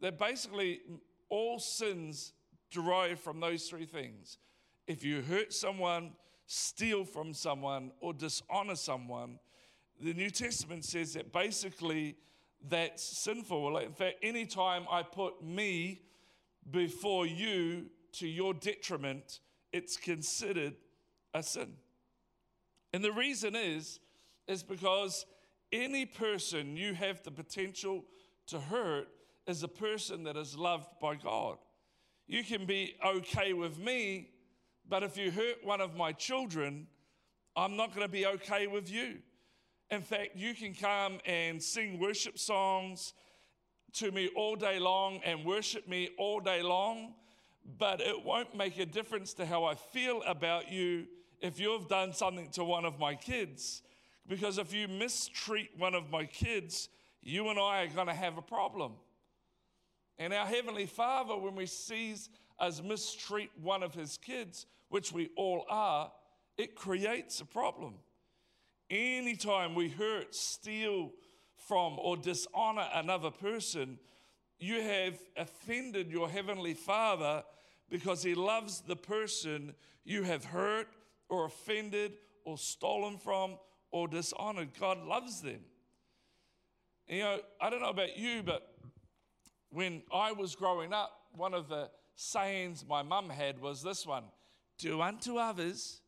That 0.00 0.18
basically 0.18 0.80
all 1.28 1.58
sins 1.58 2.32
derive 2.70 3.20
from 3.20 3.40
those 3.40 3.64
three 3.68 3.86
things. 3.86 4.38
If 4.86 5.04
you 5.04 5.22
hurt 5.22 5.52
someone, 5.52 6.12
steal 6.52 7.04
from 7.04 7.32
someone, 7.32 7.92
or 8.00 8.12
dishonor 8.12 8.74
someone, 8.74 9.38
the 10.00 10.12
New 10.12 10.30
Testament 10.30 10.84
says 10.84 11.14
that 11.14 11.32
basically 11.32 12.16
that's 12.68 13.04
sinful. 13.04 13.76
In 13.78 13.92
fact, 13.92 14.16
anytime 14.20 14.84
I 14.90 15.04
put 15.04 15.44
me 15.44 16.02
before 16.68 17.24
you 17.24 17.86
to 18.14 18.26
your 18.26 18.52
detriment, 18.52 19.38
it's 19.72 19.96
considered 19.96 20.74
a 21.32 21.40
sin. 21.44 21.74
And 22.92 23.04
the 23.04 23.12
reason 23.12 23.54
is, 23.54 24.00
is 24.48 24.64
because 24.64 25.26
any 25.70 26.04
person 26.04 26.76
you 26.76 26.94
have 26.94 27.22
the 27.22 27.30
potential 27.30 28.04
to 28.48 28.58
hurt 28.58 29.06
is 29.46 29.62
a 29.62 29.68
person 29.68 30.24
that 30.24 30.36
is 30.36 30.56
loved 30.58 30.88
by 31.00 31.14
God. 31.14 31.58
You 32.26 32.42
can 32.42 32.66
be 32.66 32.96
okay 33.06 33.52
with 33.52 33.78
me 33.78 34.30
but 34.90 35.04
if 35.04 35.16
you 35.16 35.30
hurt 35.30 35.64
one 35.64 35.80
of 35.80 35.96
my 35.96 36.12
children, 36.12 36.88
I'm 37.56 37.76
not 37.76 37.94
going 37.94 38.06
to 38.06 38.12
be 38.12 38.26
okay 38.26 38.66
with 38.66 38.90
you. 38.90 39.18
In 39.88 40.02
fact, 40.02 40.30
you 40.34 40.52
can 40.52 40.74
come 40.74 41.20
and 41.24 41.62
sing 41.62 42.00
worship 42.00 42.38
songs 42.38 43.14
to 43.94 44.10
me 44.10 44.30
all 44.36 44.56
day 44.56 44.80
long 44.80 45.20
and 45.24 45.44
worship 45.44 45.88
me 45.88 46.10
all 46.18 46.40
day 46.40 46.62
long, 46.62 47.14
but 47.78 48.00
it 48.00 48.24
won't 48.24 48.56
make 48.56 48.78
a 48.78 48.86
difference 48.86 49.32
to 49.34 49.46
how 49.46 49.64
I 49.64 49.76
feel 49.76 50.22
about 50.26 50.70
you 50.70 51.06
if 51.40 51.60
you've 51.60 51.88
done 51.88 52.12
something 52.12 52.48
to 52.50 52.64
one 52.64 52.84
of 52.84 52.98
my 52.98 53.14
kids. 53.14 53.82
Because 54.26 54.58
if 54.58 54.74
you 54.74 54.88
mistreat 54.88 55.70
one 55.78 55.94
of 55.94 56.10
my 56.10 56.24
kids, 56.24 56.88
you 57.22 57.48
and 57.48 57.58
I 57.58 57.82
are 57.82 57.88
going 57.88 58.08
to 58.08 58.14
have 58.14 58.38
a 58.38 58.42
problem. 58.42 58.92
And 60.20 60.34
our 60.34 60.44
Heavenly 60.44 60.84
Father, 60.84 61.34
when 61.34 61.56
we 61.56 61.64
sees 61.64 62.28
us 62.58 62.82
mistreat 62.82 63.50
one 63.62 63.82
of 63.82 63.94
his 63.94 64.18
kids, 64.18 64.66
which 64.90 65.12
we 65.12 65.30
all 65.34 65.64
are, 65.70 66.12
it 66.58 66.74
creates 66.74 67.40
a 67.40 67.46
problem. 67.46 67.94
Anytime 68.90 69.74
we 69.74 69.88
hurt, 69.88 70.34
steal 70.34 71.12
from, 71.56 71.98
or 71.98 72.18
dishonor 72.18 72.86
another 72.92 73.30
person, 73.30 73.98
you 74.58 74.82
have 74.82 75.18
offended 75.38 76.12
your 76.12 76.28
Heavenly 76.28 76.74
Father 76.74 77.42
because 77.88 78.22
He 78.22 78.34
loves 78.34 78.82
the 78.82 78.96
person 78.96 79.74
you 80.04 80.22
have 80.24 80.44
hurt 80.44 80.88
or 81.30 81.46
offended 81.46 82.12
or 82.44 82.58
stolen 82.58 83.16
from 83.16 83.56
or 83.90 84.06
dishonored. 84.06 84.68
God 84.78 85.02
loves 85.02 85.40
them. 85.40 85.60
You 87.08 87.20
know, 87.20 87.38
I 87.58 87.70
don't 87.70 87.80
know 87.80 87.88
about 87.88 88.18
you, 88.18 88.42
but 88.44 88.70
when 89.70 90.02
I 90.12 90.32
was 90.32 90.54
growing 90.54 90.92
up, 90.92 91.12
one 91.36 91.54
of 91.54 91.68
the 91.68 91.90
sayings 92.16 92.84
my 92.88 93.02
mum 93.02 93.30
had 93.30 93.60
was 93.60 93.82
this 93.82 94.06
one 94.06 94.24
do 94.78 95.00
unto 95.00 95.36
others 95.36 96.00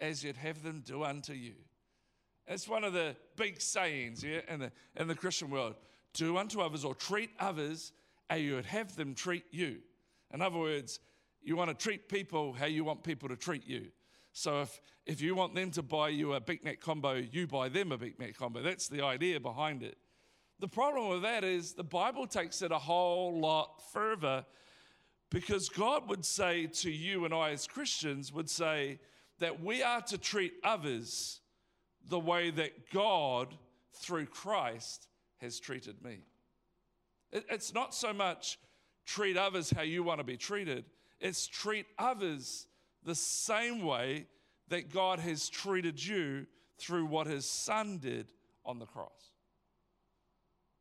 as 0.00 0.24
you'd 0.24 0.36
have 0.36 0.62
them 0.62 0.82
do 0.84 1.04
unto 1.04 1.32
you. 1.32 1.54
It's 2.48 2.68
one 2.68 2.84
of 2.84 2.92
the 2.92 3.16
big 3.36 3.60
sayings 3.60 4.22
yeah, 4.22 4.40
in, 4.48 4.60
the, 4.60 4.72
in 4.96 5.08
the 5.08 5.14
Christian 5.14 5.50
world. 5.50 5.76
Do 6.12 6.36
unto 6.36 6.60
others 6.60 6.84
or 6.84 6.94
treat 6.94 7.30
others 7.38 7.92
as 8.28 8.40
you 8.40 8.54
would 8.56 8.66
have 8.66 8.96
them 8.96 9.14
treat 9.14 9.44
you. 9.50 9.78
In 10.32 10.42
other 10.42 10.58
words, 10.58 10.98
you 11.42 11.56
want 11.56 11.70
to 11.70 11.74
treat 11.74 12.08
people 12.08 12.52
how 12.52 12.66
you 12.66 12.84
want 12.84 13.02
people 13.04 13.28
to 13.28 13.36
treat 13.36 13.66
you. 13.66 13.86
So 14.32 14.62
if, 14.62 14.80
if 15.06 15.20
you 15.20 15.34
want 15.34 15.54
them 15.54 15.70
to 15.72 15.82
buy 15.82 16.10
you 16.10 16.34
a 16.34 16.40
Big 16.40 16.64
Mac 16.64 16.80
combo, 16.80 17.14
you 17.14 17.46
buy 17.46 17.68
them 17.68 17.92
a 17.92 17.98
Big 17.98 18.18
Mac 18.18 18.36
combo. 18.36 18.60
That's 18.60 18.88
the 18.88 19.02
idea 19.02 19.40
behind 19.40 19.82
it. 19.82 19.96
The 20.58 20.68
problem 20.68 21.08
with 21.08 21.22
that 21.22 21.44
is 21.44 21.72
the 21.72 21.84
Bible 21.84 22.26
takes 22.26 22.62
it 22.62 22.72
a 22.72 22.78
whole 22.78 23.38
lot 23.38 23.82
further 23.92 24.44
because 25.30 25.68
God 25.68 26.08
would 26.08 26.24
say 26.24 26.66
to 26.66 26.90
you 26.90 27.24
and 27.24 27.34
I, 27.34 27.50
as 27.50 27.66
Christians, 27.66 28.32
would 28.32 28.48
say 28.48 28.98
that 29.38 29.62
we 29.62 29.82
are 29.82 30.00
to 30.02 30.16
treat 30.16 30.54
others 30.64 31.40
the 32.08 32.18
way 32.18 32.50
that 32.50 32.90
God, 32.90 33.54
through 33.94 34.26
Christ, 34.26 35.08
has 35.38 35.60
treated 35.60 36.02
me. 36.02 36.20
It's 37.32 37.74
not 37.74 37.94
so 37.94 38.12
much 38.12 38.58
treat 39.04 39.36
others 39.36 39.70
how 39.70 39.82
you 39.82 40.02
want 40.02 40.20
to 40.20 40.24
be 40.24 40.36
treated, 40.36 40.84
it's 41.20 41.46
treat 41.46 41.86
others 41.98 42.66
the 43.04 43.14
same 43.14 43.82
way 43.82 44.26
that 44.68 44.92
God 44.92 45.18
has 45.20 45.48
treated 45.48 46.04
you 46.04 46.46
through 46.78 47.06
what 47.06 47.26
his 47.26 47.46
son 47.46 47.98
did 47.98 48.32
on 48.64 48.78
the 48.78 48.86
cross. 48.86 49.35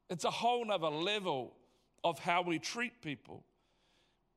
It's 0.09 0.23
a 0.23 0.31
whole 0.31 0.65
nother 0.65 0.89
level 0.89 1.53
of 2.03 2.19
how 2.19 2.41
we 2.41 2.59
treat 2.59 3.01
people. 3.01 3.43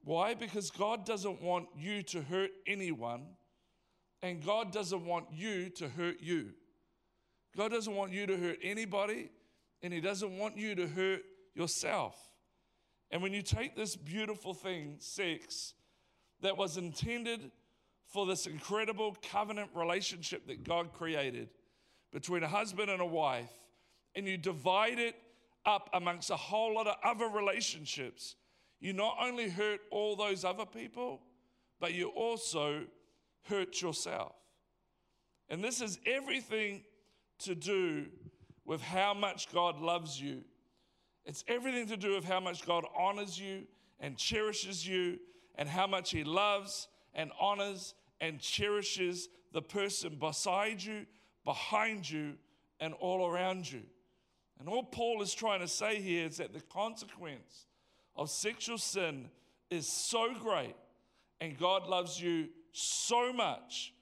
Why? 0.04 0.34
Because 0.34 0.70
God 0.70 1.04
doesn't 1.04 1.42
want 1.42 1.68
you 1.76 2.02
to 2.04 2.22
hurt 2.22 2.50
anyone, 2.66 3.26
And 4.22 4.44
God 4.44 4.72
doesn't 4.72 5.04
want 5.04 5.26
you 5.32 5.68
to 5.70 5.88
hurt 5.88 6.20
you. 6.20 6.50
God 7.56 7.70
doesn't 7.70 7.94
want 7.94 8.12
you 8.12 8.26
to 8.26 8.36
hurt 8.36 8.58
anybody, 8.62 9.30
and 9.82 9.92
He 9.92 10.00
doesn't 10.00 10.36
want 10.36 10.56
you 10.56 10.74
to 10.74 10.88
hurt 10.88 11.22
yourself. 11.54 12.16
And 13.10 13.22
when 13.22 13.32
you 13.32 13.42
take 13.42 13.76
this 13.76 13.96
beautiful 13.96 14.54
thing, 14.54 14.96
sex, 14.98 15.74
that 16.40 16.56
was 16.56 16.76
intended 16.76 17.50
for 18.06 18.26
this 18.26 18.46
incredible 18.46 19.16
covenant 19.30 19.70
relationship 19.74 20.46
that 20.46 20.64
God 20.64 20.92
created 20.92 21.48
between 22.12 22.42
a 22.42 22.48
husband 22.48 22.90
and 22.90 23.00
a 23.00 23.06
wife, 23.06 23.50
and 24.14 24.26
you 24.26 24.36
divide 24.36 24.98
it 24.98 25.14
up 25.66 25.88
amongst 25.92 26.30
a 26.30 26.36
whole 26.36 26.74
lot 26.74 26.86
of 26.86 26.96
other 27.04 27.28
relationships, 27.28 28.36
you 28.80 28.92
not 28.92 29.16
only 29.20 29.48
hurt 29.48 29.80
all 29.90 30.16
those 30.16 30.44
other 30.44 30.66
people, 30.66 31.20
but 31.80 31.94
you 31.94 32.08
also 32.08 32.84
hurt 33.42 33.80
yourself. 33.82 34.32
And 35.48 35.62
this 35.62 35.80
is 35.80 35.98
everything 36.06 36.82
to 37.40 37.54
do 37.54 38.06
with 38.64 38.82
how 38.82 39.14
much 39.14 39.50
God 39.52 39.80
loves 39.80 40.20
you. 40.20 40.42
It's 41.24 41.44
everything 41.48 41.86
to 41.88 41.96
do 41.96 42.14
with 42.14 42.24
how 42.24 42.40
much 42.40 42.66
God 42.66 42.84
honors 42.96 43.38
you 43.38 43.64
and 44.00 44.16
cherishes 44.16 44.86
you, 44.86 45.18
and 45.56 45.68
how 45.68 45.86
much 45.86 46.10
He 46.10 46.22
loves 46.22 46.86
and 47.14 47.32
honors 47.40 47.94
and 48.20 48.38
cherishes 48.38 49.28
the 49.52 49.62
person 49.62 50.16
beside 50.20 50.82
you, 50.82 51.04
behind 51.44 52.08
you, 52.08 52.34
and 52.78 52.94
all 52.94 53.26
around 53.26 53.70
you. 53.70 53.82
And 54.58 54.68
all 54.68 54.82
Paul 54.82 55.22
is 55.22 55.34
trying 55.34 55.60
to 55.60 55.68
say 55.68 56.00
here 56.00 56.26
is 56.26 56.38
that 56.38 56.52
the 56.52 56.60
consequence 56.60 57.66
of 58.16 58.30
sexual 58.30 58.78
sin 58.78 59.28
is 59.70 59.86
so 59.86 60.34
great, 60.34 60.74
and 61.40 61.56
God 61.58 61.86
loves 61.86 62.20
you 62.20 62.48
so 62.72 63.32
much 63.32 63.92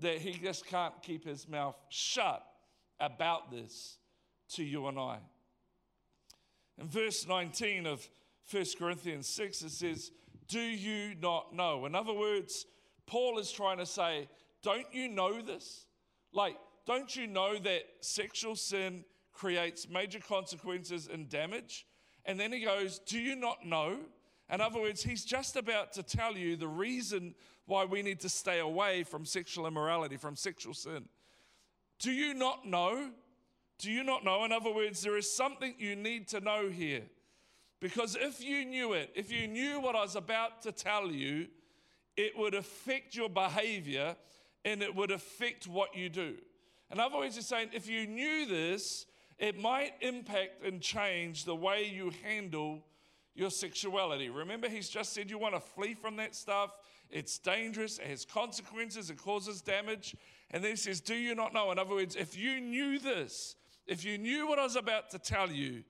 that 0.00 0.18
he 0.18 0.32
just 0.32 0.66
can't 0.66 0.94
keep 1.02 1.24
his 1.24 1.48
mouth 1.48 1.76
shut 1.88 2.44
about 3.00 3.50
this 3.50 3.98
to 4.50 4.62
you 4.62 4.86
and 4.86 4.98
I. 4.98 5.18
In 6.78 6.88
verse 6.88 7.26
19 7.26 7.86
of 7.86 8.06
1 8.50 8.64
Corinthians 8.78 9.26
6, 9.28 9.62
it 9.62 9.70
says, 9.70 10.10
Do 10.46 10.60
you 10.60 11.14
not 11.20 11.54
know? 11.54 11.86
In 11.86 11.94
other 11.94 12.12
words, 12.12 12.66
Paul 13.06 13.38
is 13.38 13.50
trying 13.50 13.78
to 13.78 13.86
say, 13.86 14.28
Don't 14.62 14.86
you 14.92 15.08
know 15.08 15.40
this? 15.40 15.86
Like, 16.32 16.56
don't 16.86 17.14
you 17.16 17.26
know 17.26 17.58
that 17.58 17.82
sexual 18.00 18.54
sin 18.54 19.04
creates 19.36 19.88
major 19.88 20.18
consequences 20.18 21.08
and 21.12 21.28
damage? 21.28 21.86
And 22.24 22.40
then 22.40 22.52
he 22.52 22.60
goes, 22.60 22.98
Do 22.98 23.18
you 23.18 23.36
not 23.36 23.64
know? 23.64 23.98
In 24.50 24.60
other 24.60 24.80
words, 24.80 25.02
he's 25.02 25.24
just 25.24 25.56
about 25.56 25.92
to 25.94 26.02
tell 26.02 26.36
you 26.36 26.56
the 26.56 26.68
reason 26.68 27.34
why 27.66 27.84
we 27.84 28.02
need 28.02 28.20
to 28.20 28.28
stay 28.28 28.60
away 28.60 29.02
from 29.02 29.24
sexual 29.24 29.66
immorality, 29.66 30.16
from 30.16 30.36
sexual 30.36 30.72
sin. 30.72 31.08
Do 31.98 32.12
you 32.12 32.32
not 32.32 32.66
know? 32.66 33.10
Do 33.78 33.90
you 33.90 34.04
not 34.04 34.24
know? 34.24 34.44
In 34.44 34.52
other 34.52 34.72
words, 34.72 35.02
there 35.02 35.16
is 35.16 35.34
something 35.34 35.74
you 35.78 35.96
need 35.96 36.28
to 36.28 36.40
know 36.40 36.68
here. 36.68 37.02
Because 37.80 38.16
if 38.18 38.42
you 38.42 38.64
knew 38.64 38.92
it, 38.92 39.10
if 39.14 39.30
you 39.30 39.46
knew 39.46 39.80
what 39.80 39.94
I 39.94 40.02
was 40.02 40.16
about 40.16 40.62
to 40.62 40.72
tell 40.72 41.10
you, 41.10 41.48
it 42.16 42.36
would 42.36 42.54
affect 42.54 43.14
your 43.14 43.28
behavior 43.28 44.16
and 44.64 44.82
it 44.82 44.94
would 44.94 45.10
affect 45.10 45.66
what 45.66 45.94
you 45.94 46.08
do. 46.08 46.36
In 46.90 47.00
other 47.00 47.18
words, 47.18 47.36
he's 47.36 47.46
saying 47.46 47.70
if 47.72 47.88
you 47.88 48.06
knew 48.06 48.46
this, 48.46 49.06
it 49.38 49.58
might 49.58 49.92
impact 50.00 50.64
and 50.64 50.80
change 50.80 51.44
the 51.44 51.54
way 51.54 51.84
you 51.84 52.12
handle 52.22 52.82
your 53.34 53.50
sexuality. 53.50 54.30
Remember, 54.30 54.68
he's 54.68 54.88
just 54.88 55.12
said 55.12 55.30
you 55.30 55.38
want 55.38 55.54
to 55.54 55.60
flee 55.60 55.94
from 55.94 56.16
that 56.16 56.34
stuff. 56.34 56.70
It's 57.10 57.38
dangerous, 57.38 57.98
it 57.98 58.06
has 58.06 58.24
consequences, 58.24 59.10
it 59.10 59.18
causes 59.18 59.60
damage. 59.60 60.16
And 60.50 60.64
then 60.64 60.72
he 60.72 60.76
says, 60.76 61.00
Do 61.00 61.14
you 61.14 61.34
not 61.34 61.52
know? 61.52 61.70
In 61.70 61.78
other 61.78 61.94
words, 61.94 62.16
if 62.16 62.36
you 62.36 62.60
knew 62.60 62.98
this, 62.98 63.56
if 63.86 64.04
you 64.04 64.18
knew 64.18 64.48
what 64.48 64.58
I 64.58 64.64
was 64.64 64.76
about 64.76 65.10
to 65.10 65.18
tell 65.18 65.50
you, 65.50 65.84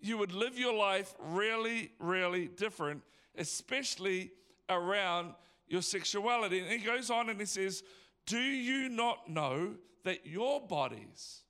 you 0.00 0.16
would 0.18 0.32
live 0.32 0.58
your 0.58 0.74
life 0.74 1.14
really, 1.18 1.92
really 1.98 2.48
different, 2.48 3.02
especially 3.36 4.32
around 4.68 5.34
your 5.68 5.82
sexuality. 5.82 6.60
And 6.60 6.68
he 6.68 6.78
goes 6.78 7.10
on 7.10 7.30
and 7.30 7.38
he 7.38 7.46
says, 7.46 7.82
Do 8.26 8.38
you 8.38 8.88
not 8.88 9.28
know 9.28 9.74
that 10.04 10.26
your 10.26 10.60
bodies 10.60 11.41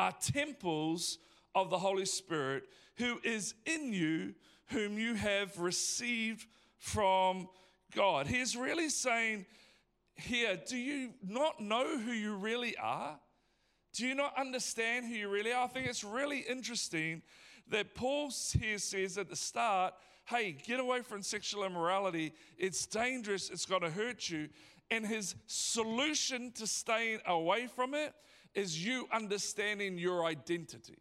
are 0.00 0.12
temples 0.12 1.18
of 1.54 1.68
the 1.68 1.78
Holy 1.78 2.06
Spirit 2.06 2.64
who 2.96 3.20
is 3.22 3.54
in 3.66 3.92
you, 3.92 4.34
whom 4.68 4.98
you 4.98 5.12
have 5.12 5.58
received 5.58 6.46
from 6.78 7.46
God? 7.94 8.26
He's 8.26 8.56
really 8.56 8.88
saying 8.88 9.44
here, 10.14 10.58
Do 10.66 10.78
you 10.78 11.10
not 11.22 11.60
know 11.60 11.98
who 11.98 12.12
you 12.12 12.34
really 12.34 12.74
are? 12.78 13.18
Do 13.92 14.06
you 14.06 14.14
not 14.14 14.38
understand 14.38 15.04
who 15.04 15.12
you 15.12 15.28
really 15.28 15.52
are? 15.52 15.64
I 15.64 15.68
think 15.68 15.86
it's 15.86 16.02
really 16.02 16.38
interesting 16.48 17.20
that 17.68 17.94
Paul 17.94 18.32
here 18.58 18.78
says 18.78 19.18
at 19.18 19.28
the 19.28 19.36
start, 19.36 19.92
hey, 20.24 20.52
get 20.52 20.80
away 20.80 21.02
from 21.02 21.22
sexual 21.22 21.64
immorality. 21.64 22.32
It's 22.56 22.86
dangerous, 22.86 23.50
it's 23.50 23.66
going 23.66 23.82
to 23.82 23.90
hurt 23.90 24.30
you. 24.30 24.48
And 24.90 25.06
his 25.06 25.34
solution 25.46 26.52
to 26.52 26.66
staying 26.66 27.20
away 27.26 27.66
from 27.66 27.92
it 27.92 28.14
is 28.54 28.84
you 28.84 29.06
understanding 29.12 29.98
your 29.98 30.24
identity. 30.24 30.98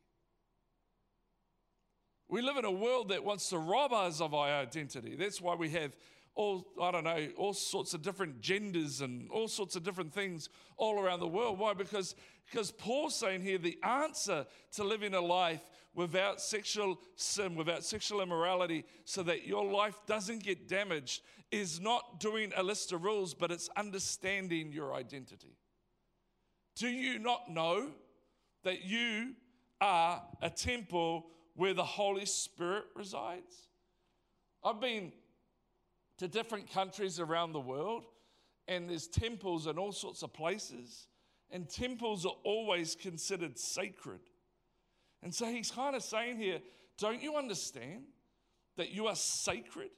We 2.27 2.41
live 2.41 2.57
in 2.57 2.65
a 2.65 2.71
world 2.71 3.09
that 3.09 3.23
wants 3.23 3.49
to 3.49 3.57
rob 3.57 3.91
us 3.91 4.21
of 4.21 4.33
our 4.33 4.47
identity. 4.47 5.15
That's 5.15 5.41
why 5.41 5.55
we 5.55 5.69
have 5.71 5.95
all, 6.35 6.67
I 6.81 6.91
don't 6.91 7.03
know, 7.03 7.27
all 7.37 7.53
sorts 7.53 7.93
of 7.93 8.01
different 8.01 8.39
genders 8.39 9.01
and 9.01 9.29
all 9.31 9.47
sorts 9.47 9.75
of 9.75 9.83
different 9.83 10.13
things 10.13 10.47
all 10.77 10.99
around 10.99 11.19
the 11.21 11.27
world. 11.27 11.57
Why? 11.57 11.73
Because, 11.73 12.15
because 12.45 12.71
Paul's 12.71 13.15
saying 13.15 13.41
here 13.41 13.57
the 13.57 13.79
answer 13.83 14.45
to 14.73 14.83
living 14.83 15.15
a 15.15 15.21
life 15.21 15.63
without 15.95 16.39
sexual 16.39 16.99
sin, 17.15 17.55
without 17.55 17.83
sexual 17.83 18.21
immorality, 18.21 18.85
so 19.05 19.23
that 19.23 19.47
your 19.47 19.65
life 19.65 19.99
doesn't 20.05 20.43
get 20.43 20.67
damaged, 20.67 21.23
is 21.51 21.81
not 21.81 22.19
doing 22.19 22.53
a 22.55 22.61
list 22.61 22.93
of 22.93 23.03
rules, 23.03 23.33
but 23.33 23.51
it's 23.51 23.69
understanding 23.75 24.71
your 24.71 24.93
identity. 24.93 25.57
Do 26.79 26.87
you 26.87 27.19
not 27.19 27.51
know 27.51 27.89
that 28.63 28.85
you 28.85 29.33
are 29.81 30.23
a 30.41 30.49
temple 30.49 31.27
where 31.55 31.73
the 31.73 31.83
Holy 31.83 32.25
Spirit 32.25 32.85
resides? 32.95 33.67
I've 34.63 34.79
been 34.79 35.11
to 36.19 36.29
different 36.29 36.71
countries 36.71 37.19
around 37.19 37.51
the 37.51 37.59
world, 37.59 38.05
and 38.69 38.89
there's 38.89 39.07
temples 39.07 39.67
in 39.67 39.77
all 39.77 39.91
sorts 39.91 40.23
of 40.23 40.31
places, 40.31 41.07
and 41.51 41.69
temples 41.69 42.25
are 42.25 42.37
always 42.45 42.95
considered 42.95 43.59
sacred. 43.59 44.21
And 45.21 45.35
so 45.35 45.47
he's 45.47 45.71
kind 45.71 45.97
of 45.97 46.03
saying 46.03 46.37
here, 46.37 46.59
don't 46.97 47.21
you 47.21 47.35
understand 47.35 48.03
that 48.77 48.91
you 48.91 49.07
are 49.07 49.17
sacred? 49.17 49.89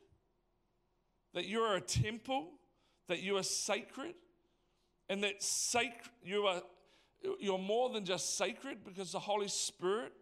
That 1.35 1.45
you 1.45 1.59
are 1.59 1.75
a 1.75 1.81
temple, 1.81 2.53
that 3.07 3.21
you 3.21 3.37
are 3.37 3.43
sacred, 3.43 4.15
and 5.11 5.21
that 5.25 5.43
sacred 5.43 6.09
you 6.23 6.43
are 6.43 6.61
you're 7.39 7.59
more 7.59 7.89
than 7.89 8.03
just 8.03 8.37
sacred 8.37 8.83
because 8.83 9.11
the 9.11 9.19
Holy 9.19 9.49
Spirit 9.49 10.13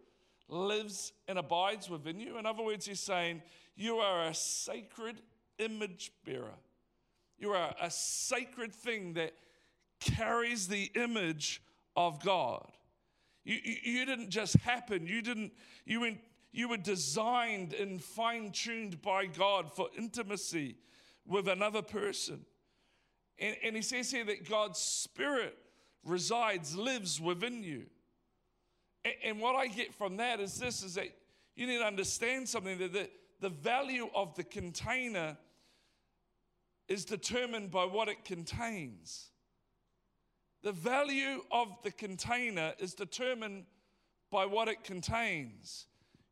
lives 0.48 1.12
and 1.28 1.38
abides 1.38 1.88
within 1.88 2.20
you. 2.20 2.36
In 2.36 2.44
other 2.44 2.62
words, 2.62 2.84
he's 2.84 3.00
saying 3.00 3.40
you 3.74 3.98
are 3.98 4.26
a 4.26 4.34
sacred 4.34 5.22
image 5.58 6.12
bearer. 6.26 6.58
You 7.38 7.52
are 7.52 7.74
a 7.80 7.90
sacred 7.90 8.74
thing 8.74 9.14
that 9.14 9.32
carries 9.98 10.68
the 10.68 10.90
image 10.94 11.62
of 11.96 12.22
God. 12.22 12.70
You, 13.44 13.58
you, 13.64 13.76
you 13.82 14.04
didn't 14.04 14.28
just 14.28 14.56
happen. 14.56 15.06
You 15.06 15.22
didn't, 15.22 15.52
you, 15.86 16.00
went, 16.00 16.18
you 16.52 16.68
were 16.68 16.76
designed 16.76 17.72
and 17.72 18.02
fine 18.02 18.50
tuned 18.50 19.00
by 19.00 19.24
God 19.24 19.72
for 19.72 19.88
intimacy 19.96 20.76
with 21.26 21.48
another 21.48 21.80
person. 21.80 22.44
And, 23.40 23.56
and 23.64 23.74
he 23.74 23.82
says 23.82 24.10
here 24.10 24.24
that 24.24 24.48
God's 24.48 24.78
Spirit 24.78 25.56
resides, 26.04 26.76
lives 26.76 27.20
within 27.20 27.62
you. 27.62 27.86
And, 29.04 29.14
and 29.24 29.40
what 29.40 29.56
I 29.56 29.66
get 29.66 29.94
from 29.94 30.18
that 30.18 30.40
is 30.40 30.58
this 30.58 30.82
is 30.82 30.94
that 30.94 31.08
you 31.56 31.66
need 31.66 31.78
to 31.78 31.84
understand 31.84 32.48
something 32.48 32.78
that 32.78 32.92
the, 32.92 33.08
the 33.40 33.48
value 33.48 34.08
of 34.14 34.34
the 34.36 34.44
container 34.44 35.36
is 36.88 37.04
determined 37.04 37.70
by 37.70 37.84
what 37.84 38.08
it 38.08 38.24
contains. 38.24 39.30
The 40.62 40.72
value 40.72 41.42
of 41.50 41.68
the 41.82 41.90
container 41.90 42.74
is 42.78 42.94
determined 42.94 43.64
by 44.30 44.44
what 44.44 44.68
it 44.68 44.84
contains. 44.84 45.86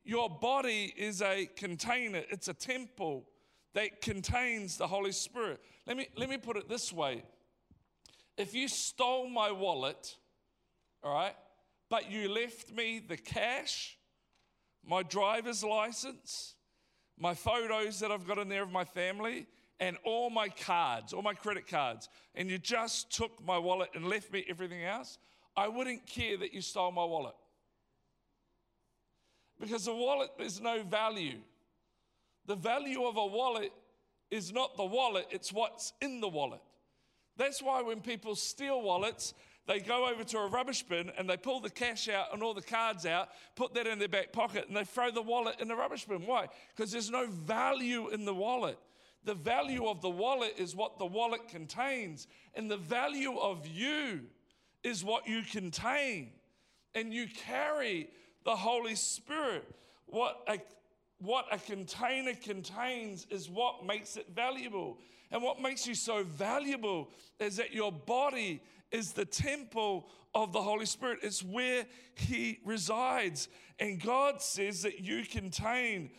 Your 0.05 0.29
body 0.29 0.93
is 0.97 1.23
a 1.23 1.47
container, 1.57 2.23
it's 2.31 2.49
a 2.49 2.55
temple 2.55 3.25
that 3.75 4.01
contains 4.01 4.77
the 4.77 4.87
Holy 4.87 5.13
Spirit. 5.13 5.61
Let 5.87 5.97
me, 5.97 6.09
let 6.17 6.29
me 6.29 6.37
put 6.37 6.57
it 6.57 6.69
this 6.69 6.93
way 6.93 7.23
if 8.37 8.55
you 8.55 8.69
stole 8.69 9.29
my 9.29 9.51
wallet, 9.51 10.17
all 11.03 11.13
right, 11.13 11.35
but 11.91 12.11
you 12.11 12.29
left 12.29 12.71
me 12.71 13.01
the 13.01 13.17
cash, 13.17 13.99
my 14.87 15.03
driver's 15.03 15.65
license, 15.65 16.55
my 17.19 17.35
photos 17.35 17.99
that 17.99 18.13
I've 18.13 18.27
got 18.27 18.39
in 18.39 18.49
there 18.49 18.63
of 18.63 18.71
my 18.71 18.85
family, 18.85 19.47
and 19.81 19.97
all 20.05 20.31
my 20.31 20.49
cards, 20.49 21.13
all 21.13 21.23
my 21.23 21.35
credit 21.35 21.67
cards, 21.67 22.09
and 22.35 22.49
you 22.49 22.59
just 22.59 23.15
took 23.15 23.45
my 23.45 23.59
wallet 23.59 23.91
and 23.95 24.09
left 24.09 24.33
me 24.33 24.45
everything 24.49 24.85
else, 24.85 25.19
I 25.57 25.69
wouldn't 25.69 26.07
care 26.07 26.37
that 26.39 26.53
you 26.53 26.61
stole 26.61 26.93
my 26.93 27.05
wallet. 27.05 27.35
Because 29.59 29.85
the 29.85 29.95
wallet, 29.95 30.31
there's 30.39 30.61
no 30.61 30.83
value. 30.83 31.39
The 32.49 32.57
value 32.57 33.05
of 33.05 33.19
a 33.19 33.27
wallet 33.27 33.73
is 34.31 34.53
not 34.53 34.77
the 34.77 34.85
wallet, 34.85 35.27
it's 35.31 35.53
what's 35.53 35.93
in 36.01 36.21
the 36.21 36.29
wallet. 36.29 36.63
That's 37.37 37.63
why 37.63 37.83
when 37.83 38.01
people 38.01 38.35
steal 38.35 38.81
wallets, 38.81 39.35
they 39.67 39.81
go 39.81 40.09
over 40.09 40.25
to 40.25 40.39
a 40.39 40.49
rubbish 40.49 40.83
bin 40.83 41.13
and 41.19 41.29
they 41.29 41.37
pull 41.37 41.61
the 41.61 41.69
cash 41.69 42.09
out 42.09 42.33
and 42.33 42.43
all 42.43 42.55
the 42.55 42.63
cards 42.63 43.05
out, 43.05 43.29
put 43.55 43.75
that 43.75 43.87
in 43.87 43.99
their 43.99 44.09
back 44.09 44.33
pocket, 44.33 44.65
and 44.67 44.75
they 44.75 44.85
throw 44.85 45.11
the 45.11 45.21
wallet 45.21 45.57
in 45.61 45.69
the 45.69 45.77
rubbish 45.77 46.07
bin. 46.07 46.27
Why? 46.27 46.49
Because 46.75 46.91
there's 46.91 47.11
no 47.11 47.27
value 47.27 48.09
in 48.09 48.25
the 48.25 48.35
wallet. 48.35 48.79
The 49.25 49.35
value 49.35 49.87
of 49.87 50.01
the 50.01 50.09
wallet 50.09 50.55
is 50.57 50.75
what 50.75 50.99
the 50.99 51.05
wallet 51.05 51.49
contains, 51.49 52.29
and 52.55 52.71
the 52.71 52.79
value 52.79 53.37
of 53.37 53.67
you 53.67 54.23
is 54.83 55.05
what 55.05 55.29
you 55.29 55.43
contain. 55.43 56.31
And 56.95 57.13
you 57.13 57.27
carry 57.29 58.09
the 58.45 58.57
Holy 58.57 58.95
Spirit. 58.95 59.69
What 60.07 60.41
a, 60.49 60.59
what 61.21 61.47
a 61.51 61.59
container 61.59 62.35
contains 62.35 63.27
is 63.31 63.49
what 63.49 63.85
makes 63.85 64.17
it 64.17 64.27
valuable. 64.35 64.99
And 65.31 65.43
what 65.43 65.61
makes 65.61 65.87
you 65.87 65.95
so 65.95 66.23
valuable 66.23 67.11
is 67.39 67.57
that 67.57 67.73
your 67.73 67.93
body 67.93 68.63
is 68.91 69.13
the 69.13 69.25
temple 69.25 70.09
of 70.35 70.53
the 70.53 70.63
Holy 70.63 70.87
Spirit, 70.87 71.19
it's 71.23 71.43
where 71.43 71.85
He 72.15 72.61
resides. 72.65 73.49
And 73.79 74.01
God 74.01 74.41
says 74.41 74.83
that 74.83 75.01
you 75.01 75.25
contain 75.25 76.11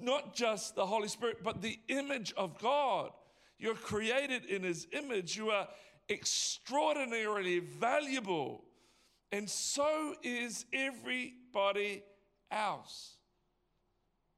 not 0.00 0.34
just 0.34 0.74
the 0.74 0.86
Holy 0.86 1.08
Spirit, 1.08 1.38
but 1.42 1.62
the 1.62 1.78
image 1.88 2.32
of 2.36 2.58
God. 2.58 3.10
You're 3.58 3.74
created 3.74 4.44
in 4.44 4.62
His 4.62 4.86
image. 4.92 5.36
You 5.36 5.50
are 5.50 5.68
extraordinarily 6.08 7.60
valuable. 7.60 8.64
And 9.32 9.48
so 9.48 10.14
is 10.22 10.66
everybody 10.72 12.04
else. 12.50 13.13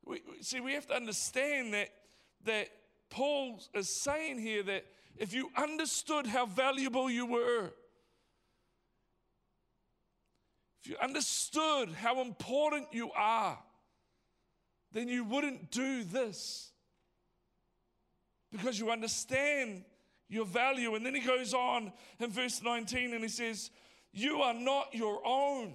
We, 0.06 0.22
see, 0.40 0.60
we 0.60 0.72
have 0.74 0.86
to 0.86 0.94
understand 0.94 1.74
that, 1.74 1.88
that 2.44 2.68
Paul 3.10 3.60
is 3.74 3.88
saying 3.88 4.38
here 4.38 4.62
that 4.62 4.84
if 5.16 5.34
you 5.34 5.50
understood 5.56 6.26
how 6.26 6.46
valuable 6.46 7.10
you 7.10 7.26
were, 7.26 7.72
if 10.80 10.90
you 10.90 10.96
understood 11.02 11.90
how 11.90 12.20
important 12.20 12.86
you 12.92 13.10
are, 13.16 13.58
then 14.92 15.08
you 15.08 15.24
wouldn't 15.24 15.70
do 15.70 16.04
this 16.04 16.70
because 18.52 18.78
you 18.78 18.90
understand 18.90 19.84
your 20.28 20.44
value. 20.44 20.94
And 20.94 21.04
then 21.04 21.14
he 21.14 21.20
goes 21.20 21.54
on 21.54 21.92
in 22.20 22.30
verse 22.30 22.62
19 22.62 23.12
and 23.12 23.22
he 23.22 23.28
says, 23.28 23.70
You 24.12 24.42
are 24.42 24.54
not 24.54 24.94
your 24.94 25.20
own. 25.26 25.74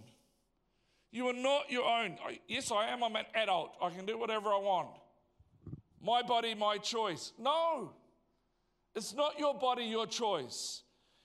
You 1.11 1.27
are 1.27 1.33
not 1.33 1.69
your 1.69 1.85
own. 1.85 2.17
Yes, 2.47 2.71
I 2.71 2.87
am. 2.87 3.03
I'm 3.03 3.15
an 3.15 3.25
adult. 3.35 3.75
I 3.81 3.89
can 3.89 4.05
do 4.05 4.17
whatever 4.17 4.49
I 4.49 4.59
want. 4.59 4.89
My 6.01 6.21
body, 6.21 6.55
my 6.55 6.77
choice. 6.77 7.33
No, 7.37 7.91
it's 8.95 9.13
not 9.13 9.37
your 9.37 9.53
body, 9.53 9.83
your 9.83 10.07
choice. 10.07 10.83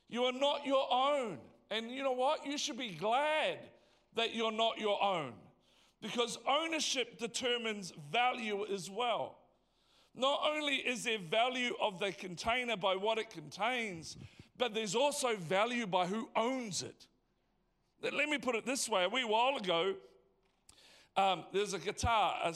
You 0.08 0.24
are 0.24 0.32
not 0.32 0.66
your 0.66 0.86
own. 0.92 1.38
And 1.70 1.90
you 1.90 2.02
know 2.02 2.12
what? 2.12 2.46
You 2.46 2.58
should 2.58 2.78
be 2.78 2.94
glad 2.94 3.58
that 4.14 4.34
you're 4.34 4.52
not 4.52 4.78
your 4.78 5.02
own 5.02 5.32
because 6.00 6.38
ownership 6.48 7.18
determines 7.18 7.92
value 8.12 8.66
as 8.72 8.90
well. 8.90 9.38
Not 10.14 10.40
only 10.46 10.76
is 10.76 11.04
there 11.04 11.18
value 11.18 11.74
of 11.80 11.98
the 11.98 12.12
container 12.12 12.76
by 12.76 12.96
what 12.96 13.18
it 13.18 13.30
contains, 13.30 14.16
but 14.56 14.74
there's 14.74 14.94
also 14.94 15.36
value 15.36 15.86
by 15.86 16.06
who 16.06 16.28
owns 16.34 16.82
it. 16.82 17.06
Let 18.02 18.28
me 18.28 18.38
put 18.38 18.54
it 18.54 18.66
this 18.66 18.88
way 18.88 19.04
a 19.04 19.08
wee 19.08 19.24
while 19.24 19.56
ago, 19.56 19.94
um, 21.16 21.44
there's 21.52 21.72
a 21.72 21.78
guitar, 21.78 22.36
a 22.44 22.54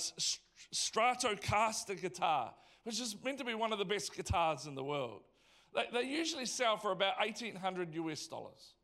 Stratocaster 0.75 2.01
guitar, 2.01 2.53
which 2.85 3.01
is 3.01 3.17
meant 3.25 3.39
to 3.39 3.45
be 3.45 3.55
one 3.55 3.73
of 3.73 3.79
the 3.79 3.85
best 3.85 4.15
guitars 4.15 4.67
in 4.67 4.75
the 4.75 4.85
world. 4.85 5.23
They, 5.75 5.85
they 5.93 6.03
usually 6.07 6.47
sell 6.47 6.77
for 6.77 6.93
about 6.93 7.19
1800 7.19 7.95
US 7.95 8.27
dollars. 8.27 8.75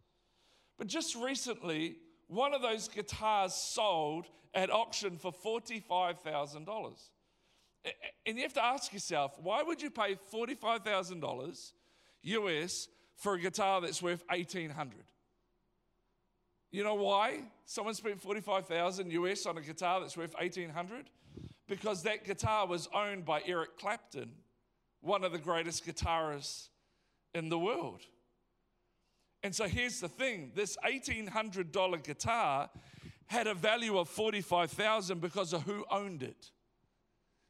But 0.78 0.86
just 0.86 1.14
recently, 1.14 1.96
one 2.28 2.54
of 2.54 2.62
those 2.62 2.88
guitars 2.88 3.54
sold 3.54 4.26
at 4.54 4.70
auction 4.70 5.18
for 5.18 5.32
$45,000. 5.32 7.10
And 8.26 8.36
you 8.36 8.42
have 8.42 8.54
to 8.54 8.64
ask 8.64 8.92
yourself, 8.92 9.38
why 9.40 9.62
would 9.62 9.80
you 9.80 9.90
pay 9.90 10.16
$45,000 10.32 11.72
US 12.22 12.88
for 13.16 13.34
a 13.34 13.40
guitar 13.40 13.80
that's 13.80 14.02
worth 14.02 14.24
1800 14.28 15.04
You 16.76 16.84
know 16.84 16.92
why 16.96 17.40
someone 17.64 17.94
spent 17.94 18.20
45,000 18.20 19.10
US 19.10 19.46
on 19.46 19.56
a 19.56 19.62
guitar 19.62 19.98
that's 19.98 20.14
worth 20.14 20.34
1800 20.34 21.08
Because 21.66 22.02
that 22.02 22.26
guitar 22.26 22.66
was 22.66 22.86
owned 22.92 23.24
by 23.24 23.40
Eric 23.46 23.78
Clapton, 23.78 24.30
one 25.00 25.24
of 25.24 25.32
the 25.32 25.38
greatest 25.38 25.86
guitarists 25.86 26.68
in 27.32 27.48
the 27.48 27.58
world. 27.58 28.02
And 29.42 29.54
so 29.54 29.64
here's 29.66 30.00
the 30.00 30.08
thing 30.08 30.52
this 30.54 30.76
$1,800 30.86 32.04
guitar 32.04 32.68
had 33.24 33.46
a 33.46 33.54
value 33.54 33.96
of 33.96 34.10
45,000 34.10 35.18
because 35.18 35.54
of 35.54 35.62
who 35.62 35.82
owned 35.90 36.22
it. 36.22 36.50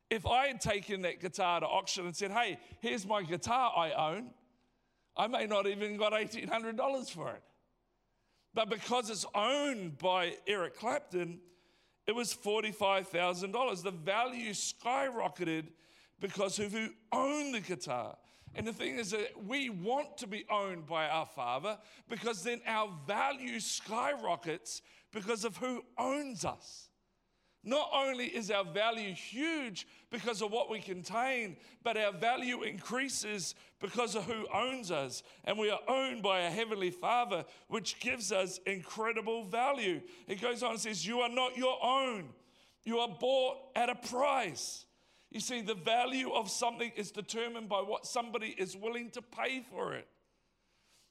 If 0.09 0.25
I 0.25 0.47
had 0.47 0.61
taken 0.61 1.03
that 1.03 1.21
guitar 1.21 1.59
to 1.59 1.67
auction 1.67 2.07
and 2.07 2.15
said, 2.15 2.31
hey, 2.31 2.61
here's 2.79 3.05
my 3.05 3.25
guitar 3.25 3.73
I 3.77 3.91
own, 3.91 4.31
I 5.17 5.27
may 5.27 5.47
not 5.47 5.67
even 5.67 5.97
got 5.97 6.13
$1,800 6.13 7.11
for 7.11 7.31
it. 7.31 7.43
But 8.57 8.71
because 8.71 9.11
it's 9.11 9.27
owned 9.35 9.99
by 9.99 10.33
Eric 10.47 10.79
Clapton, 10.79 11.41
it 12.07 12.15
was 12.15 12.35
$45,000. 12.35 13.83
The 13.83 13.91
value 13.91 14.53
skyrocketed 14.53 15.67
because 16.21 16.59
of 16.59 16.73
who 16.73 16.89
owned 17.13 17.55
the 17.55 17.61
guitar. 17.61 18.17
And 18.55 18.67
the 18.67 18.73
thing 18.73 18.97
is 18.97 19.11
that 19.11 19.45
we 19.45 19.69
want 19.69 20.17
to 20.17 20.27
be 20.27 20.47
owned 20.51 20.87
by 20.87 21.07
our 21.07 21.27
Father 21.27 21.77
because 22.09 22.45
then 22.45 22.63
our 22.67 22.89
value 23.07 23.61
skyrockets 23.61 24.81
because 25.13 25.45
of 25.45 25.59
who 25.59 25.85
owns 25.99 26.47
us. 26.47 26.86
Not 27.67 27.91
only 27.93 28.27
is 28.27 28.53
our 28.53 28.65
value 28.65 29.13
huge 29.13 29.89
because 30.09 30.41
of 30.41 30.53
what 30.53 30.71
we 30.71 30.79
contain, 30.79 31.57
but 31.83 31.97
our 31.97 32.13
value 32.13 32.63
increases 32.63 33.57
because 33.81 34.15
of 34.15 34.25
who 34.25 34.47
owns 34.55 34.93
us. 34.93 35.25
And 35.45 35.59
we 35.59 35.69
are 35.71 35.81
owned 35.89 36.23
by 36.23 36.43
a 36.43 36.51
heavenly 36.51 36.93
Father, 36.93 37.45
which 37.67 37.99
gives 37.99 38.31
us 38.31 38.61
incredible 38.67 39.45
value. 39.47 40.01
It 40.29 40.41
goes 40.41 40.63
on 40.63 40.71
and 40.71 40.81
says, 40.81 41.05
You 41.05 41.19
are 41.23 41.29
not 41.29 41.57
your 41.59 41.77
own, 41.85 42.29
you 42.85 43.01
are 43.01 43.09
bought 43.09 43.57
at 43.75 43.91
a 43.91 43.97
price. 43.97 44.87
You 45.33 45.41
see, 45.41 45.61
the 45.61 45.75
value 45.75 46.31
of 46.31 46.49
something 46.49 46.93
is 46.95 47.11
determined 47.11 47.69
by 47.69 47.81
what 47.81 48.07
somebody 48.07 48.55
is 48.57 48.77
willing 48.77 49.11
to 49.11 49.23
pay 49.23 49.65
for 49.69 49.93
it. 49.95 50.07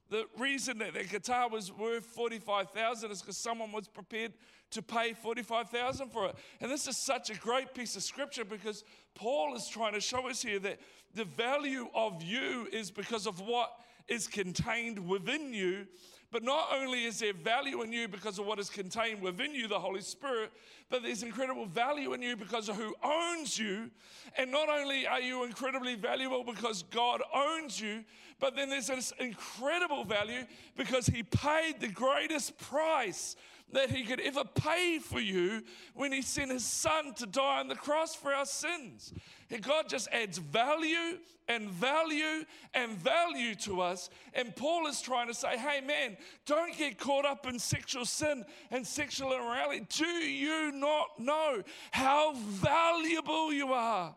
The 0.09 0.25
reason 0.37 0.77
that 0.79 0.93
the 0.93 1.03
guitar 1.03 1.49
was 1.49 1.71
worth 1.71 2.05
45,000 2.05 3.11
is 3.11 3.21
because 3.21 3.37
someone 3.37 3.71
was 3.71 3.87
prepared 3.87 4.33
to 4.71 4.81
pay 4.81 5.13
45,000 5.13 6.09
for 6.09 6.27
it. 6.27 6.35
And 6.61 6.69
this 6.69 6.87
is 6.87 6.97
such 6.97 7.29
a 7.29 7.35
great 7.35 7.73
piece 7.73 7.95
of 7.95 8.03
scripture 8.03 8.45
because 8.45 8.83
Paul 9.15 9.55
is 9.55 9.67
trying 9.67 9.93
to 9.93 10.01
show 10.01 10.29
us 10.29 10.41
here 10.41 10.59
that 10.59 10.79
the 11.13 11.25
value 11.25 11.87
of 11.95 12.21
you 12.21 12.67
is 12.71 12.91
because 12.91 13.25
of 13.25 13.39
what 13.39 13.71
is 14.07 14.27
contained 14.27 14.99
within 14.99 15.53
you 15.53 15.87
but 16.31 16.43
not 16.43 16.69
only 16.73 17.05
is 17.05 17.19
there 17.19 17.33
value 17.33 17.81
in 17.81 17.91
you 17.91 18.07
because 18.07 18.39
of 18.39 18.45
what 18.45 18.59
is 18.59 18.69
contained 18.69 19.21
within 19.21 19.53
you, 19.53 19.67
the 19.67 19.79
Holy 19.79 20.01
Spirit, 20.01 20.51
but 20.89 21.03
there's 21.03 21.23
incredible 21.23 21.65
value 21.65 22.13
in 22.13 22.21
you 22.21 22.35
because 22.35 22.69
of 22.69 22.75
who 22.75 22.93
owns 23.03 23.57
you. 23.57 23.89
And 24.37 24.51
not 24.51 24.69
only 24.69 25.07
are 25.07 25.21
you 25.21 25.43
incredibly 25.43 25.95
valuable 25.95 26.43
because 26.43 26.83
God 26.83 27.21
owns 27.33 27.79
you, 27.79 28.03
but 28.39 28.55
then 28.55 28.69
there's 28.69 28.87
this 28.87 29.13
incredible 29.19 30.03
value 30.03 30.45
because 30.75 31.07
He 31.07 31.23
paid 31.23 31.79
the 31.79 31.87
greatest 31.87 32.57
price 32.57 33.35
that 33.71 33.91
He 33.91 34.03
could 34.03 34.19
ever 34.19 34.43
pay 34.43 34.99
for 34.99 35.19
you 35.19 35.63
when 35.93 36.11
He 36.11 36.21
sent 36.21 36.51
His 36.51 36.65
Son 36.65 37.13
to 37.15 37.25
die 37.25 37.59
on 37.59 37.67
the 37.67 37.75
cross 37.75 38.15
for 38.15 38.33
our 38.33 38.45
sins. 38.45 39.13
And 39.49 39.61
God 39.61 39.89
just 39.89 40.07
adds 40.11 40.37
value 40.37 41.19
and 41.47 41.69
value 41.69 42.45
and 42.73 42.91
value 42.91 43.55
to 43.55 43.81
us. 43.81 44.09
And 44.33 44.55
Paul 44.55 44.87
is 44.87 45.01
trying 45.01 45.27
to 45.27 45.33
say, 45.33 45.57
hey, 45.57 45.81
man, 45.81 46.17
don't 46.45 46.75
get 46.77 46.97
caught 46.97 47.25
up 47.25 47.45
in 47.47 47.59
sexual 47.59 48.05
sin 48.05 48.45
and 48.71 48.85
sexual 48.85 49.33
immorality. 49.33 49.85
Do 49.89 50.05
you 50.05 50.71
not 50.71 51.19
know 51.19 51.61
how 51.91 52.33
valuable 52.35 53.53
you 53.53 53.73
are? 53.73 54.15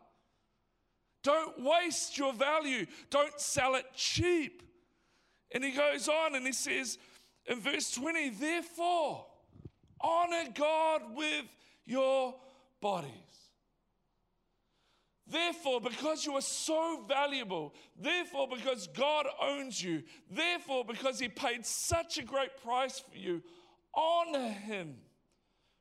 Don't 1.23 1.63
waste 1.63 2.17
your 2.17 2.33
value, 2.33 2.87
don't 3.11 3.39
sell 3.41 3.75
it 3.75 3.87
cheap. 3.95 4.63
And 5.53 5.65
he 5.65 5.73
goes 5.73 6.09
on 6.09 6.35
and 6.35 6.47
he 6.47 6.53
says 6.53 6.99
in 7.47 7.61
verse 7.61 7.91
20, 7.93 8.31
therefore, 8.31 9.27
honor 10.01 10.51
God 10.55 11.03
with 11.15 11.45
your 11.85 12.35
bodies. 12.81 13.13
Therefore, 15.31 15.81
because 15.81 16.25
you 16.25 16.35
are 16.35 16.43
so 16.43 17.05
valuable, 17.07 17.75
therefore, 18.01 18.49
because 18.49 18.87
God 18.87 19.27
owns 19.43 19.83
you, 19.83 20.03
therefore, 20.31 20.85
because 20.85 21.19
He 21.19 21.29
paid 21.29 21.67
such 21.67 22.17
a 22.17 22.23
great 22.23 22.63
price 22.63 22.99
for 22.99 23.17
you, 23.17 23.43
honor 23.95 24.49
Him 24.49 24.97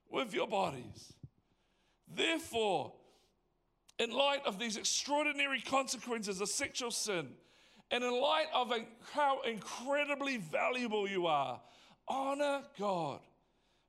with 0.10 0.34
your 0.34 0.48
bodies. 0.48 1.14
Therefore, 2.14 2.92
in 4.00 4.12
light 4.12 4.42
of 4.46 4.60
these 4.60 4.76
extraordinary 4.76 5.62
consequences 5.62 6.42
of 6.42 6.50
sexual 6.50 6.92
sin, 6.92 7.30
and 7.90 8.04
in 8.04 8.12
light 8.22 8.48
of 8.54 8.74
how 9.14 9.42
incredibly 9.42 10.38
valuable 10.38 11.08
you 11.08 11.26
are, 11.26 11.62
honor 12.10 12.64
God 12.78 13.22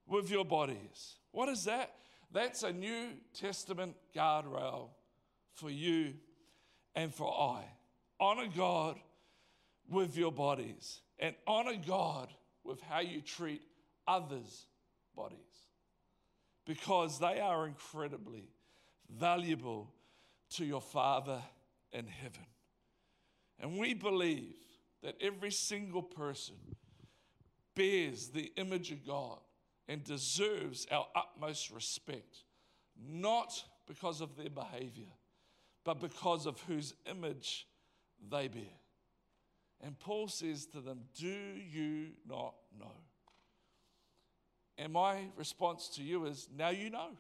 with 0.09 0.31
your 0.31 0.45
bodies. 0.45 1.17
What 1.33 1.49
is 1.49 1.65
that? 1.65 1.95
That's 2.33 2.63
a 2.63 2.73
New 2.73 3.11
Testament 3.39 3.95
guardrail 4.15 4.89
for 5.55 5.71
you 5.71 6.15
and 6.95 7.15
for 7.15 7.33
I. 7.33 7.65
Honor 8.21 8.49
God 8.55 8.99
with 9.89 10.17
your 10.17 10.33
bodies 10.33 11.01
and 11.19 11.35
honor 11.47 11.77
God 11.87 12.29
with 12.65 12.81
how 12.83 13.01
you 13.01 13.21
treat 13.21 13.63
others' 14.07 14.67
bodies 15.15 15.39
because 16.67 17.19
they 17.19 17.41
are 17.41 17.67
incredibly 17.67 18.45
valuable 19.09 19.91
to 20.51 20.65
your 20.65 20.83
Father 20.83 21.41
in 21.93 22.07
heaven. 22.07 22.47
And 23.61 23.79
we 23.79 23.95
believe 23.95 24.55
that 25.03 25.17
every 25.21 25.51
single 25.51 26.03
person 26.03 26.57
bears 27.75 28.29
the 28.29 28.53
image 28.57 28.91
of 28.91 29.07
God 29.07 29.39
and 29.89 30.05
deserves 30.05 30.87
our 30.91 31.07
utmost 31.17 31.71
respect, 31.71 32.45
not 33.09 33.65
because 33.87 34.21
of 34.21 34.37
their 34.37 34.51
behavior, 34.51 35.11
but 35.85 36.01
because 36.01 36.47
of 36.47 36.61
whose 36.63 36.95
image 37.11 37.67
they 38.31 38.49
bear. 38.49 38.63
And 39.81 39.99
Paul 39.99 40.29
says 40.29 40.67
to 40.67 40.81
them, 40.81 41.01
Do 41.19 41.27
you 41.27 42.09
not 42.29 42.55
know? 42.79 42.93
And 44.77 44.93
my 44.93 45.23
response 45.37 45.89
to 45.97 46.03
you 46.03 46.27
is, 46.27 46.49
Now 46.57 46.71
you 46.71 46.91
know. 46.91 47.11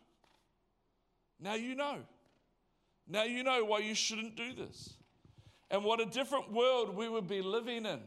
Now 1.40 1.54
you 1.54 1.74
know. 1.74 1.98
Now 3.06 3.22
you 3.22 3.42
know 3.42 3.64
why 3.64 3.78
you 3.78 3.94
shouldn't 3.94 4.36
do 4.36 4.52
this. 4.52 4.94
And 5.70 5.84
what 5.84 6.00
a 6.00 6.06
different 6.06 6.52
world 6.52 6.94
we 6.94 7.08
would 7.08 7.28
be 7.28 7.42
living 7.42 7.86
in 7.86 8.00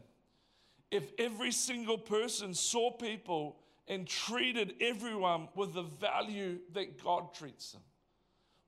if 0.92 1.12
every 1.18 1.52
single 1.52 1.98
person 1.98 2.54
saw 2.54 2.92
people 2.92 3.56
and 3.92 4.08
treated 4.08 4.76
everyone 4.80 5.50
with 5.54 5.74
the 5.74 5.84
value 5.84 6.60
that 6.74 7.04
God 7.04 7.34
treats 7.34 7.74
them. 7.74 7.82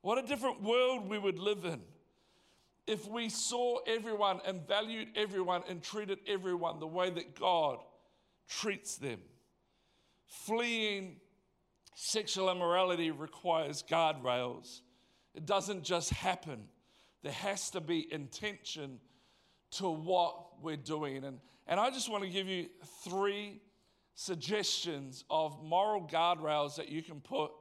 What 0.02 0.18
a 0.18 0.28
different 0.28 0.62
world 0.62 1.08
we 1.08 1.18
would 1.18 1.40
live 1.40 1.64
in 1.64 1.80
if 2.86 3.08
we 3.08 3.30
saw 3.30 3.78
everyone 3.88 4.42
and 4.46 4.68
valued 4.68 5.08
everyone 5.16 5.64
and 5.70 5.82
treated 5.82 6.20
everyone 6.28 6.82
the 6.82 6.88
way 6.88 7.10
that 7.10 7.40
God 7.40 7.80
treats 8.50 8.98
them. 8.98 9.20
Fleeing 10.28 11.16
sexual 11.96 12.52
immorality 12.52 13.10
requires 13.10 13.82
guardrails. 13.82 14.82
It 15.34 15.46
doesn't 15.46 15.84
just 15.84 16.10
happen, 16.10 16.66
there 17.24 17.32
has 17.32 17.70
to 17.70 17.80
be 17.80 18.12
intention 18.12 19.00
to 19.72 19.90
what 19.90 20.62
we're 20.62 20.76
doing. 20.76 21.24
And, 21.24 21.40
and 21.66 21.80
I 21.80 21.92
just 21.92 22.12
want 22.12 22.26
to 22.26 22.30
give 22.30 22.50
you 22.50 22.68
three 23.06 23.62
suggestions 24.16 25.24
of 25.30 25.64
moral 25.64 26.02
guardrails 26.02 26.76
that 26.76 26.90
you 26.90 27.02
can 27.02 27.20
put 27.20 27.52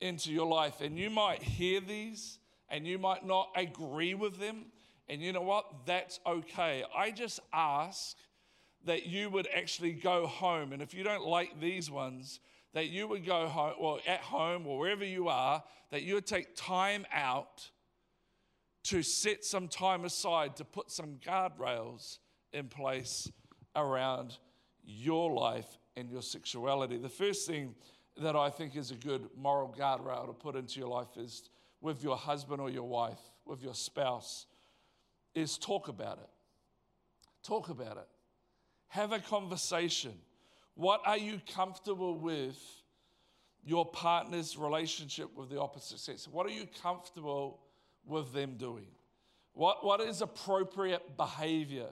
into 0.00 0.32
your 0.32 0.46
life. 0.46 0.80
And 0.80 0.98
you 0.98 1.10
might 1.10 1.42
hear 1.42 1.80
these 1.80 2.38
and 2.68 2.86
you 2.86 2.98
might 2.98 3.24
not 3.26 3.50
agree 3.56 4.14
with 4.14 4.38
them. 4.38 4.66
And 5.08 5.22
you 5.22 5.32
know 5.32 5.42
what? 5.42 5.86
That's 5.86 6.18
okay. 6.26 6.84
I 6.96 7.10
just 7.10 7.40
ask 7.52 8.16
that 8.84 9.06
you 9.06 9.30
would 9.30 9.48
actually 9.54 9.92
go 9.92 10.26
home. 10.26 10.72
And 10.72 10.82
if 10.82 10.94
you 10.94 11.04
don't 11.04 11.24
like 11.24 11.60
these 11.60 11.90
ones, 11.90 12.40
that 12.74 12.88
you 12.88 13.06
would 13.08 13.24
go 13.24 13.46
home 13.46 13.74
or 13.78 14.00
at 14.06 14.20
home 14.20 14.66
or 14.66 14.78
wherever 14.78 15.04
you 15.04 15.28
are, 15.28 15.62
that 15.90 16.02
you 16.02 16.14
would 16.14 16.26
take 16.26 16.56
time 16.56 17.06
out 17.12 17.70
to 18.84 19.02
set 19.02 19.44
some 19.44 19.66
time 19.66 20.04
aside 20.04 20.56
to 20.56 20.64
put 20.64 20.90
some 20.90 21.18
guardrails 21.26 22.18
in 22.52 22.68
place 22.68 23.30
around 23.74 24.36
your 24.86 25.32
life 25.32 25.66
and 25.96 26.10
your 26.10 26.22
sexuality. 26.22 26.96
The 26.96 27.08
first 27.08 27.46
thing 27.46 27.74
that 28.18 28.36
I 28.36 28.48
think 28.48 28.76
is 28.76 28.90
a 28.90 28.94
good 28.94 29.28
moral 29.36 29.74
guardrail 29.78 30.26
to 30.26 30.32
put 30.32 30.56
into 30.56 30.78
your 30.78 30.88
life 30.88 31.16
is 31.16 31.50
with 31.80 32.02
your 32.02 32.16
husband 32.16 32.60
or 32.60 32.70
your 32.70 32.88
wife, 32.88 33.20
with 33.44 33.62
your 33.62 33.74
spouse, 33.74 34.46
is 35.34 35.58
talk 35.58 35.88
about 35.88 36.18
it. 36.18 36.28
Talk 37.42 37.68
about 37.68 37.98
it. 37.98 38.08
Have 38.88 39.12
a 39.12 39.18
conversation. 39.18 40.12
What 40.74 41.02
are 41.04 41.18
you 41.18 41.40
comfortable 41.54 42.18
with 42.18 42.58
your 43.64 43.84
partner's 43.84 44.56
relationship 44.56 45.36
with 45.36 45.50
the 45.50 45.60
opposite 45.60 45.98
sex? 45.98 46.26
What 46.26 46.46
are 46.46 46.50
you 46.50 46.66
comfortable 46.82 47.60
with 48.06 48.32
them 48.32 48.56
doing? 48.56 48.86
What, 49.52 49.84
what 49.84 50.00
is 50.00 50.22
appropriate 50.22 51.16
behavior 51.16 51.88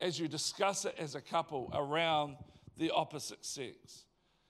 as 0.00 0.18
you 0.18 0.28
discuss 0.28 0.84
it 0.84 0.94
as 0.98 1.14
a 1.14 1.20
couple 1.20 1.70
around 1.74 2.36
the 2.76 2.90
opposite 2.90 3.44
sex? 3.44 4.04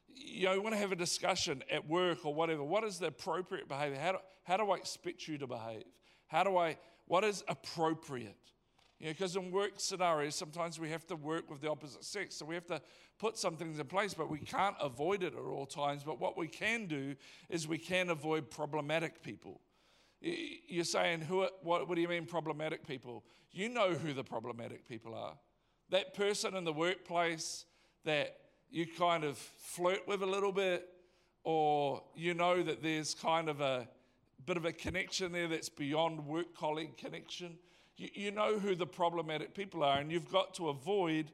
You 0.09 0.47
know, 0.47 0.55
you 0.55 0.63
want 0.63 0.75
to 0.75 0.81
have 0.81 0.93
a 0.93 0.97
discussion 0.97 1.63
at 1.71 1.89
work 1.89 2.25
or 2.25 2.35
whatever. 2.35 2.63
What 2.63 2.85
is 2.85 2.99
the 2.99 3.07
appropriate 3.07 3.69
behavior? 3.69 3.99
How 3.99 4.13
do, 4.13 4.19
how 4.45 4.57
do 4.57 4.71
I 4.71 4.77
expect 4.77 5.27
you 5.29 5.39
to 5.39 5.47
behave? 5.47 5.85
How 6.27 6.45
do 6.45 6.57
I, 6.57 6.77
what 7.07 7.25
is 7.25 7.43
appropriate? 7.49 8.37
You 8.99 9.07
know, 9.07 9.13
because 9.13 9.35
in 9.35 9.51
work 9.51 9.73
scenarios, 9.79 10.35
sometimes 10.35 10.79
we 10.79 10.91
have 10.91 11.07
to 11.07 11.17
work 11.17 11.51
with 11.51 11.63
the 11.63 11.71
opposite 11.71 12.05
sex. 12.05 12.37
So 12.37 12.45
we 12.45 12.55
have 12.55 12.67
to 12.67 12.83
put 13.19 13.39
some 13.39 13.57
things 13.57 13.79
in 13.79 13.87
place, 13.87 14.13
but 14.13 14.31
we 14.31 14.39
can't 14.39 14.77
avoid 14.81 15.23
it 15.23 15.33
at 15.35 15.41
all 15.41 15.67
times. 15.67 16.05
But 16.05 16.21
what 16.21 16.37
we 16.37 16.49
can 16.49 16.87
do 16.87 17.15
is 17.49 17.67
we 17.67 17.79
can 17.79 18.11
avoid 18.11 18.51
problematic 18.51 19.23
people. 19.23 19.61
You're 20.21 20.85
saying, 20.85 21.23
who, 21.23 21.47
what, 21.63 21.89
what 21.89 21.95
do 21.95 22.01
you 22.01 22.09
mean 22.09 22.27
problematic 22.27 22.87
people? 22.87 23.25
You 23.53 23.69
know 23.69 23.95
who 23.95 24.13
the 24.13 24.25
problematic 24.25 24.87
people 24.87 25.15
are. 25.15 25.35
That 25.91 26.15
person 26.15 26.55
in 26.55 26.65
the 26.65 26.73
workplace 26.73 27.65
that 28.05 28.37
you 28.71 28.87
kind 28.87 29.25
of 29.25 29.37
flirt 29.37 30.07
with 30.07 30.23
a 30.23 30.27
little 30.27 30.53
bit, 30.53 30.89
or 31.43 32.03
you 32.15 32.35
know 32.35 32.63
that 32.63 32.83
there's 32.83 33.15
kind 33.15 33.49
of 33.49 33.61
a 33.61 33.89
bit 34.47 34.57
of 34.57 34.65
a 34.65 34.73
connection 34.73 35.33
there 35.33 35.49
that's 35.49 35.69
beyond 35.69 36.27
work 36.27 36.55
colleague 36.55 36.97
connection. 36.97 37.59
You, 37.97 38.09
you 38.15 38.31
know 38.31 38.59
who 38.59 38.75
the 38.75 38.87
problematic 38.87 39.55
people 39.55 39.83
are, 39.83 39.99
and 39.99 40.13
you've 40.13 40.31
got 40.31 40.55
to 40.55 40.69
avoid 40.69 41.33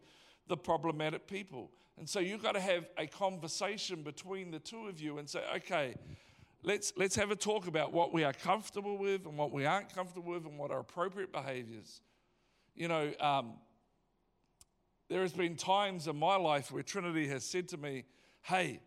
the 0.48 0.56
problematic 0.56 1.26
people. 1.26 1.70
And 1.98 2.08
so 2.08 2.20
you've 2.20 2.42
got 2.42 2.52
to 2.52 2.60
have 2.60 2.86
a 2.98 3.06
conversation 3.06 4.02
between 4.02 4.50
the 4.50 4.58
two 4.58 4.86
of 4.86 5.00
you 5.00 5.18
and 5.18 5.28
say, 5.28 5.42
okay, 5.56 5.94
let's, 6.66 6.92
let's 6.96 7.16
have 7.16 7.30
a 7.30 7.36
talk 7.36 7.66
about 7.68 7.92
what 7.92 8.12
we 8.12 8.24
are 8.24 8.32
comfortable 8.34 8.98
with 8.98 9.24
and 9.24 9.38
what 9.38 9.52
we 9.52 9.64
aren't 9.64 9.94
comfortable 9.94 10.32
with 10.32 10.44
and 10.44 10.58
what 10.58 10.70
are 10.70 10.80
appropriate 10.80 11.32
behaviors. 11.32 12.02
You 12.74 12.88
know, 12.88 13.12
um, 13.20 13.54
there 15.08 15.22
has 15.22 15.32
been 15.32 15.56
times 15.56 16.08
in 16.08 16.16
my 16.16 16.36
life 16.36 16.70
where 16.72 16.82
Trinity 16.82 17.28
has 17.28 17.44
said 17.44 17.68
to 17.68 17.76
me, 17.78 18.04
hey, 18.42 18.80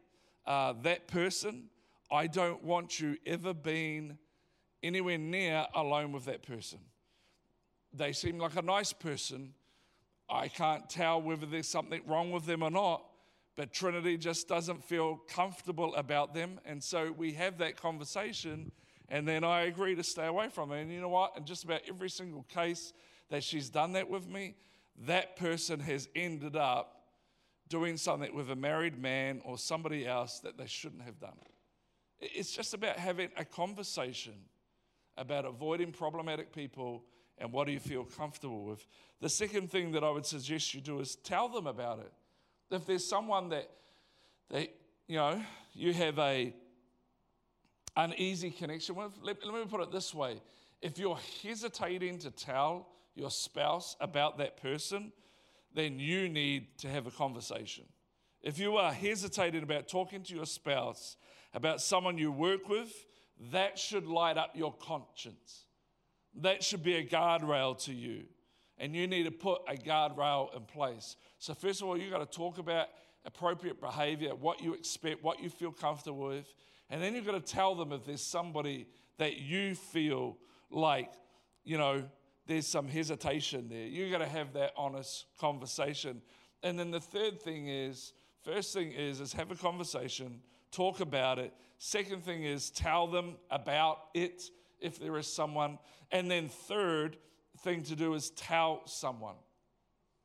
uh, 0.45 0.73
that 0.83 1.07
person, 1.07 1.69
I 2.11 2.27
don't 2.27 2.63
want 2.63 2.99
you 2.99 3.17
ever 3.25 3.53
being 3.53 4.17
anywhere 4.83 5.17
near 5.17 5.65
alone 5.73 6.11
with 6.11 6.25
that 6.25 6.43
person. 6.43 6.79
They 7.93 8.11
seem 8.11 8.37
like 8.37 8.57
a 8.57 8.61
nice 8.61 8.91
person. 8.91 9.53
I 10.29 10.49
can't 10.49 10.89
tell 10.89 11.21
whether 11.21 11.45
there's 11.45 11.67
something 11.67 12.01
wrong 12.05 12.31
with 12.31 12.45
them 12.45 12.61
or 12.61 12.69
not, 12.69 13.03
but 13.59 13.73
Trinity 13.73 14.15
just 14.15 14.47
doesn't 14.47 14.81
feel 14.85 15.17
comfortable 15.27 15.93
about 15.95 16.33
them. 16.33 16.61
And 16.63 16.81
so 16.81 17.11
we 17.11 17.33
have 17.33 17.57
that 17.57 17.75
conversation, 17.75 18.71
and 19.09 19.27
then 19.27 19.43
I 19.43 19.63
agree 19.63 19.95
to 19.95 20.03
stay 20.03 20.27
away 20.27 20.47
from 20.47 20.71
it. 20.71 20.83
And 20.83 20.93
you 20.93 21.01
know 21.01 21.09
what? 21.09 21.33
In 21.35 21.43
just 21.43 21.65
about 21.65 21.81
every 21.85 22.09
single 22.09 22.43
case 22.43 22.93
that 23.29 23.43
she's 23.43 23.69
done 23.69 23.91
that 23.91 24.09
with 24.09 24.29
me, 24.29 24.55
that 25.05 25.35
person 25.35 25.81
has 25.81 26.07
ended 26.15 26.55
up 26.55 27.09
doing 27.67 27.97
something 27.97 28.33
with 28.33 28.49
a 28.49 28.55
married 28.55 28.97
man 28.97 29.41
or 29.43 29.57
somebody 29.57 30.07
else 30.07 30.39
that 30.39 30.57
they 30.57 30.65
shouldn't 30.65 31.01
have 31.01 31.19
done. 31.19 31.35
It's 32.21 32.53
just 32.53 32.73
about 32.73 32.95
having 32.95 33.27
a 33.35 33.43
conversation 33.43 34.35
about 35.17 35.43
avoiding 35.43 35.91
problematic 35.91 36.53
people 36.53 37.03
and 37.37 37.51
what 37.51 37.67
do 37.67 37.73
you 37.73 37.79
feel 37.81 38.05
comfortable 38.05 38.63
with. 38.63 38.87
The 39.19 39.27
second 39.27 39.69
thing 39.69 39.91
that 39.91 40.03
I 40.05 40.11
would 40.11 40.25
suggest 40.25 40.73
you 40.73 40.79
do 40.79 41.01
is 41.01 41.17
tell 41.17 41.49
them 41.49 41.67
about 41.67 41.99
it. 41.99 42.13
If 42.71 42.85
there's 42.85 43.05
someone 43.05 43.49
that, 43.49 43.69
that 44.49 44.69
you 45.07 45.15
know, 45.15 45.41
you 45.73 45.93
have 45.93 46.19
a 46.19 46.53
uneasy 47.95 48.51
connection 48.51 48.95
with, 48.95 49.11
let, 49.21 49.43
let 49.45 49.53
me 49.53 49.65
put 49.69 49.81
it 49.81 49.91
this 49.91 50.13
way. 50.13 50.41
If 50.81 50.97
you're 50.97 51.19
hesitating 51.43 52.19
to 52.19 52.31
tell 52.31 52.87
your 53.15 53.31
spouse 53.31 53.95
about 53.99 54.37
that 54.37 54.61
person, 54.61 55.11
then 55.73 55.99
you 55.99 56.29
need 56.29 56.77
to 56.79 56.89
have 56.89 57.07
a 57.07 57.11
conversation. 57.11 57.85
If 58.41 58.57
you 58.57 58.77
are 58.77 58.93
hesitating 58.93 59.63
about 59.63 59.87
talking 59.87 60.23
to 60.23 60.35
your 60.35 60.45
spouse 60.45 61.17
about 61.53 61.81
someone 61.81 62.17
you 62.17 62.31
work 62.31 62.69
with, 62.69 62.93
that 63.51 63.77
should 63.77 64.05
light 64.07 64.37
up 64.37 64.51
your 64.55 64.73
conscience. 64.73 65.65
That 66.35 66.63
should 66.63 66.83
be 66.83 66.95
a 66.95 67.05
guardrail 67.05 67.81
to 67.85 67.93
you. 67.93 68.25
And 68.79 68.95
you 68.95 69.07
need 69.07 69.23
to 69.23 69.31
put 69.31 69.61
a 69.67 69.75
guardrail 69.75 70.55
in 70.55 70.63
place. 70.63 71.17
So, 71.37 71.53
first 71.53 71.81
of 71.81 71.87
all, 71.87 71.97
you've 71.97 72.11
got 72.11 72.19
to 72.19 72.37
talk 72.37 72.57
about 72.57 72.87
appropriate 73.25 73.81
behavior, 73.81 74.33
what 74.33 74.61
you 74.61 74.73
expect, 74.73 75.23
what 75.23 75.41
you 75.41 75.49
feel 75.49 75.71
comfortable 75.71 76.27
with. 76.27 76.53
And 76.89 77.01
then 77.01 77.13
you've 77.13 77.25
got 77.25 77.33
to 77.33 77.53
tell 77.53 77.75
them 77.75 77.91
if 77.91 78.05
there's 78.05 78.21
somebody 78.21 78.87
that 79.17 79.37
you 79.37 79.75
feel 79.75 80.37
like, 80.71 81.11
you 81.63 81.77
know, 81.77 82.03
there's 82.47 82.65
some 82.65 82.87
hesitation 82.87 83.67
there. 83.69 83.85
You've 83.85 84.11
got 84.11 84.19
to 84.19 84.27
have 84.27 84.53
that 84.53 84.71
honest 84.75 85.25
conversation. 85.39 86.21
And 86.63 86.79
then 86.79 86.89
the 86.89 86.99
third 86.99 87.41
thing 87.41 87.67
is, 87.67 88.13
first 88.43 88.73
thing 88.73 88.91
is, 88.91 89.19
is 89.19 89.33
have 89.33 89.51
a 89.51 89.55
conversation, 89.55 90.41
talk 90.71 90.99
about 90.99 91.37
it. 91.37 91.53
Second 91.77 92.23
thing 92.23 92.43
is 92.43 92.71
tell 92.71 93.07
them 93.07 93.35
about 93.51 93.99
it 94.13 94.43
if 94.79 94.99
there 94.99 95.17
is 95.17 95.27
someone. 95.27 95.77
And 96.11 96.29
then 96.29 96.49
third 96.49 97.17
thing 97.63 97.83
to 97.83 97.95
do 97.95 98.13
is 98.13 98.29
tell 98.31 98.81
someone. 98.85 99.35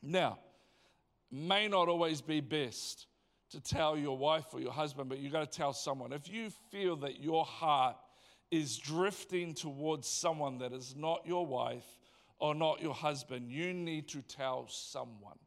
Now, 0.03 0.39
may 1.31 1.69
not 1.69 1.89
always 1.89 2.21
be 2.21 2.41
best 2.41 3.07
to 3.51 3.61
tell 3.61 3.97
your 3.97 4.17
wife 4.17 4.47
or 4.53 4.61
your 4.61 4.73
husband, 4.73 5.09
but 5.09 5.19
you 5.19 5.31
got 5.31 5.51
to 5.51 5.59
tell 5.59 5.73
someone. 5.73 6.13
If 6.13 6.29
you 6.29 6.51
feel 6.71 6.97
that 6.97 7.21
your 7.21 7.45
heart 7.45 7.97
is 8.51 8.77
drifting 8.79 9.55
towards 9.55 10.09
someone 10.09 10.59
that 10.59 10.73
is 10.73 10.95
not 10.97 11.23
your 11.27 11.47
wife 11.47 11.99
or 12.39 12.55
not 12.55 12.83
your 12.83 12.95
husband, 12.95 13.51
you 13.51 13.73
need 13.73 14.09
to 14.09 14.23
tell 14.23 14.67
someone. 14.69 15.39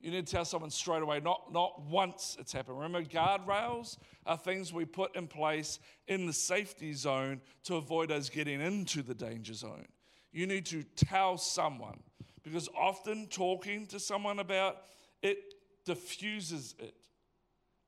You 0.00 0.12
need 0.12 0.26
to 0.26 0.32
tell 0.32 0.44
someone 0.44 0.70
straight 0.70 1.02
away, 1.02 1.20
not, 1.20 1.52
not 1.52 1.82
once 1.82 2.36
it's 2.38 2.52
happened. 2.52 2.78
Remember, 2.78 3.02
guardrails 3.02 3.98
are 4.26 4.36
things 4.36 4.72
we 4.72 4.84
put 4.84 5.16
in 5.16 5.26
place 5.26 5.80
in 6.06 6.26
the 6.26 6.32
safety 6.32 6.92
zone 6.92 7.40
to 7.64 7.76
avoid 7.76 8.12
us 8.12 8.28
getting 8.28 8.60
into 8.60 9.02
the 9.02 9.14
danger 9.14 9.54
zone. 9.54 9.86
You 10.32 10.46
need 10.46 10.66
to 10.66 10.82
tell 10.82 11.38
someone 11.38 12.00
because 12.42 12.68
often 12.76 13.26
talking 13.28 13.86
to 13.86 14.00
someone 14.00 14.38
about 14.38 14.78
it 15.22 15.54
diffuses 15.84 16.74
it. 16.78 16.94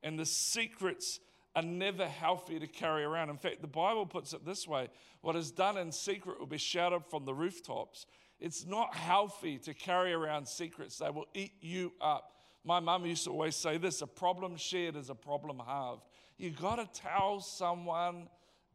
And 0.03 0.17
the 0.17 0.25
secrets 0.25 1.19
are 1.55 1.61
never 1.61 2.07
healthy 2.07 2.59
to 2.59 2.67
carry 2.67 3.03
around. 3.03 3.29
In 3.29 3.37
fact, 3.37 3.61
the 3.61 3.67
Bible 3.67 4.05
puts 4.05 4.33
it 4.33 4.45
this 4.45 4.67
way 4.67 4.89
what 5.21 5.35
is 5.35 5.51
done 5.51 5.77
in 5.77 5.91
secret 5.91 6.39
will 6.39 6.47
be 6.47 6.57
shouted 6.57 7.03
from 7.09 7.25
the 7.25 7.33
rooftops. 7.33 8.05
It's 8.39 8.65
not 8.65 8.95
healthy 8.95 9.59
to 9.59 9.73
carry 9.73 10.13
around 10.13 10.47
secrets, 10.47 10.97
they 10.97 11.09
will 11.09 11.27
eat 11.33 11.53
you 11.61 11.93
up. 12.01 12.33
My 12.63 12.79
mum 12.79 13.05
used 13.05 13.23
to 13.25 13.31
always 13.31 13.55
say 13.55 13.77
this 13.77 14.01
a 14.01 14.07
problem 14.07 14.55
shared 14.55 14.95
is 14.95 15.09
a 15.09 15.15
problem 15.15 15.61
halved. 15.65 16.03
You've 16.37 16.59
got 16.59 16.75
to 16.75 17.01
tell 17.01 17.39
someone 17.39 18.27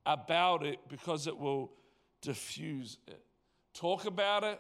about 0.05 0.65
it 0.65 0.79
because 0.89 1.27
it 1.27 1.37
will 1.37 1.73
diffuse 2.21 2.99
it. 3.09 3.23
Talk 3.77 4.07
about 4.07 4.43
it, 4.43 4.59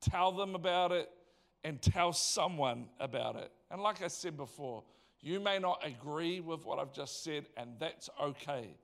tell 0.00 0.32
them 0.32 0.54
about 0.54 0.90
it, 0.90 1.10
and 1.64 1.80
tell 1.82 2.12
someone 2.12 2.86
about 2.98 3.36
it. 3.36 3.50
And 3.70 3.82
like 3.82 4.02
I 4.02 4.08
said 4.08 4.36
before, 4.36 4.82
you 5.20 5.38
may 5.38 5.58
not 5.58 5.82
agree 5.84 6.40
with 6.40 6.64
what 6.64 6.78
I've 6.78 6.92
just 6.92 7.22
said, 7.22 7.46
and 7.56 7.70
that's 7.78 8.08
okay. 8.22 8.76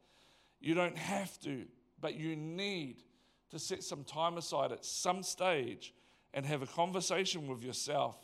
You 0.61 0.75
don't 0.75 0.99
have 0.99 1.39
to, 1.41 1.65
but 2.01 2.15
you 2.15 2.37
need 2.37 3.05
to 3.51 3.59
set 3.59 3.83
some 3.83 4.05
time 4.05 4.37
aside 4.37 4.71
at 4.73 4.85
some 4.85 5.23
stage 5.23 5.95
and 6.35 6.45
have 6.45 6.63
a 6.63 6.67
conversation 6.67 7.49
with 7.49 7.63
yourself 7.63 8.17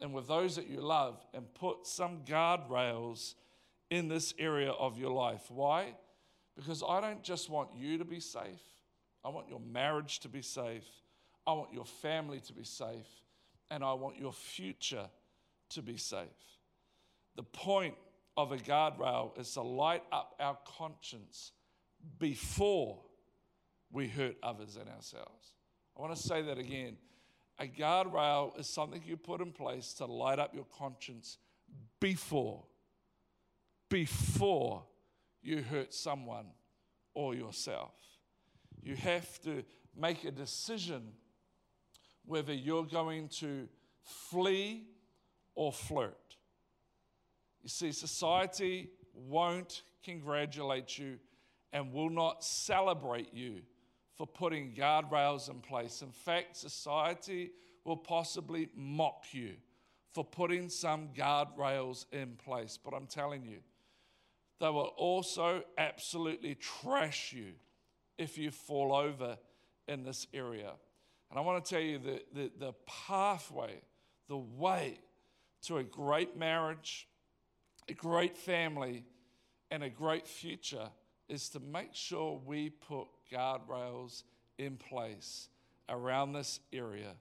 and 0.00 0.12
with 0.12 0.28
those 0.28 0.56
that 0.56 0.68
you 0.68 0.80
love 0.80 1.24
and 1.34 1.52
put 1.54 1.86
some 1.86 2.20
guardrails 2.26 3.34
in 3.90 4.08
this 4.08 4.32
area 4.38 4.70
of 4.70 4.98
your 4.98 5.10
life. 5.10 5.42
Why? 5.50 5.94
Because 6.56 6.82
I 6.86 7.00
don't 7.00 7.22
just 7.22 7.50
want 7.50 7.68
you 7.76 7.98
to 7.98 8.04
be 8.04 8.20
safe, 8.20 8.62
I 9.24 9.28
want 9.28 9.48
your 9.48 9.60
marriage 9.60 10.20
to 10.20 10.28
be 10.28 10.42
safe, 10.42 10.86
I 11.46 11.52
want 11.52 11.72
your 11.72 11.84
family 11.84 12.40
to 12.40 12.52
be 12.52 12.64
safe, 12.64 13.08
and 13.70 13.82
I 13.82 13.92
want 13.94 14.18
your 14.18 14.32
future 14.32 15.06
to 15.70 15.82
be 15.82 15.96
safe. 15.96 16.26
The 17.36 17.42
point 17.42 17.94
of 18.36 18.52
a 18.52 18.56
guardrail 18.56 19.38
is 19.38 19.52
to 19.54 19.62
light 19.62 20.04
up 20.12 20.34
our 20.38 20.58
conscience 20.78 21.52
before 22.18 23.00
we 23.90 24.08
hurt 24.08 24.36
others 24.42 24.76
and 24.76 24.88
ourselves. 24.88 25.54
I 25.96 26.00
want 26.00 26.14
to 26.16 26.22
say 26.22 26.42
that 26.42 26.58
again. 26.58 26.96
A 27.58 27.66
guardrail 27.66 28.58
is 28.58 28.66
something 28.66 29.02
you 29.04 29.16
put 29.16 29.40
in 29.40 29.52
place 29.52 29.92
to 29.94 30.06
light 30.06 30.38
up 30.38 30.54
your 30.54 30.66
conscience 30.78 31.38
before, 32.00 32.64
before 33.88 34.82
you 35.42 35.62
hurt 35.62 35.92
someone 35.92 36.46
or 37.14 37.34
yourself. 37.34 37.92
You 38.82 38.96
have 38.96 39.40
to 39.42 39.64
make 39.96 40.24
a 40.24 40.30
decision 40.30 41.12
whether 42.24 42.52
you're 42.52 42.86
going 42.86 43.28
to 43.28 43.68
flee 44.02 44.86
or 45.54 45.72
flirt. 45.72 46.36
You 47.62 47.68
see, 47.68 47.92
society 47.92 48.90
won't 49.14 49.82
congratulate 50.04 50.98
you 50.98 51.18
and 51.72 51.92
will 51.92 52.10
not 52.10 52.44
celebrate 52.44 53.32
you 53.32 53.62
for 54.16 54.26
putting 54.26 54.72
guardrails 54.72 55.48
in 55.48 55.60
place. 55.60 56.02
In 56.02 56.10
fact, 56.10 56.56
society 56.56 57.52
will 57.84 57.96
possibly 57.96 58.68
mock 58.74 59.24
you 59.32 59.54
for 60.12 60.24
putting 60.24 60.68
some 60.68 61.08
guardrails 61.16 62.04
in 62.12 62.36
place. 62.36 62.78
But 62.82 62.94
I'm 62.94 63.06
telling 63.06 63.44
you, 63.44 63.58
they 64.60 64.68
will 64.68 64.92
also 64.96 65.62
absolutely 65.78 66.54
trash 66.54 67.32
you 67.32 67.52
if 68.18 68.38
you 68.38 68.50
fall 68.50 68.94
over 68.94 69.38
in 69.88 70.04
this 70.04 70.26
area. 70.32 70.72
And 71.32 71.38
I 71.38 71.42
want 71.44 71.64
to 71.64 71.70
tell 71.74 71.80
you 71.80 71.96
that 71.96 72.34
the, 72.34 72.50
the 72.58 72.74
pathway, 72.84 73.80
the 74.28 74.36
way 74.36 74.98
to 75.62 75.78
a 75.78 75.82
great 75.82 76.36
marriage, 76.36 77.08
a 77.88 77.94
great 77.94 78.36
family, 78.36 79.06
and 79.70 79.82
a 79.82 79.88
great 79.88 80.28
future 80.28 80.90
is 81.30 81.48
to 81.48 81.60
make 81.60 81.94
sure 81.94 82.38
we 82.44 82.68
put 82.68 83.06
guardrails 83.32 84.24
in 84.58 84.76
place 84.76 85.48
around 85.88 86.34
this 86.34 86.60
area, 86.70 87.14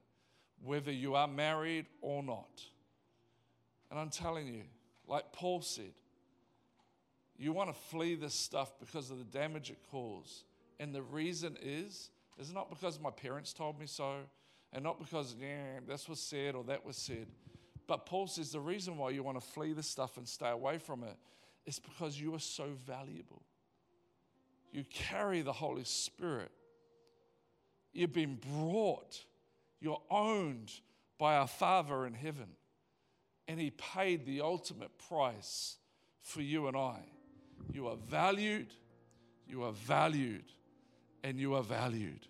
whether 0.62 0.91
you 0.91 1.15
are 1.15 1.30
married 1.30 1.86
or 2.02 2.21
not. 2.21 2.62
And 3.89 3.97
I'm 3.97 4.10
telling 4.10 4.45
you, 4.45 4.63
like 5.08 5.32
Paul 5.32 5.62
said, 5.62 5.93
you 7.38 7.54
want 7.54 7.74
to 7.74 7.82
flee 7.89 8.15
this 8.15 8.34
stuff 8.34 8.74
because 8.78 9.10
of 9.10 9.19
the 9.19 9.24
damage 9.24 9.69
it 9.69 9.80
causes. 9.89 10.43
And 10.82 10.93
the 10.93 11.02
reason 11.02 11.56
is, 11.62 12.10
is 12.39 12.54
not 12.54 12.70
because 12.70 13.00
my 13.00 13.12
parents 13.12 13.54
told 13.54 13.80
me 13.80 13.86
so, 13.86 14.17
and 14.74 14.84
not 14.84 15.00
because, 15.00 15.36
yeah, 15.39 15.80
this 15.88 16.08
was 16.08 16.20
said 16.20 16.56
or 16.56 16.63
that 16.65 16.86
was 16.86 16.98
said. 16.98 17.28
But 17.88 18.06
Paul 18.06 18.28
says 18.28 18.52
the 18.52 18.60
reason 18.60 18.98
why 18.98 19.10
you 19.10 19.24
want 19.24 19.39
to 19.39 19.46
flee 19.46 19.74
this 19.74 19.88
stuff 19.88 20.17
and 20.17 20.28
stay 20.28 20.50
away 20.50 20.78
from 20.78 21.04
it 21.04 21.17
is 21.65 21.80
because 21.80 22.20
you 22.20 22.34
are 22.34 22.39
so 22.39 22.70
valuable. 22.86 23.41
You 24.72 24.86
carry 24.89 25.41
the 25.41 25.52
Holy 25.52 25.84
Spirit. 25.84 26.52
You've 27.94 28.13
been 28.13 28.39
brought, 28.60 29.24
you're 29.82 30.02
owned 30.10 30.72
by 31.17 31.36
our 31.36 31.48
Father 31.48 32.06
in 32.06 32.13
heaven. 32.13 32.48
And 33.48 33.60
He 33.60 33.72
paid 33.72 34.26
the 34.26 34.41
ultimate 34.41 34.98
price 35.10 35.76
for 36.22 36.41
you 36.41 36.67
and 36.67 36.78
I. 36.78 37.00
You 37.74 37.88
are 37.88 37.98
valued, 37.98 38.74
you 39.48 39.63
are 39.63 39.74
valued, 39.74 40.46
and 41.24 41.40
you 41.40 41.56
are 41.56 41.64
valued. 41.64 42.28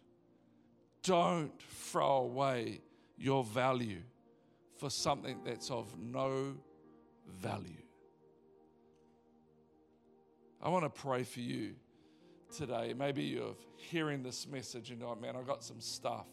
Don't 1.03 1.51
throw 1.61 2.17
away 2.17 2.81
your 3.17 3.43
value 3.43 4.01
for 4.77 4.89
something 4.89 5.39
that's 5.45 5.69
of 5.69 5.97
no 5.99 6.55
value. 7.27 7.83
I 10.61 10.69
want 10.69 10.83
to 10.83 10.89
pray 10.89 11.23
for 11.23 11.39
you 11.39 11.73
today. 12.55 12.93
Maybe 12.97 13.23
you're 13.23 13.55
hearing 13.77 14.21
this 14.21 14.47
message 14.47 14.91
and 14.91 14.99
you're 14.99 15.09
like, 15.09 15.21
man, 15.21 15.35
I 15.35 15.41
got 15.41 15.63
some 15.63 15.79
stuff 15.79 16.27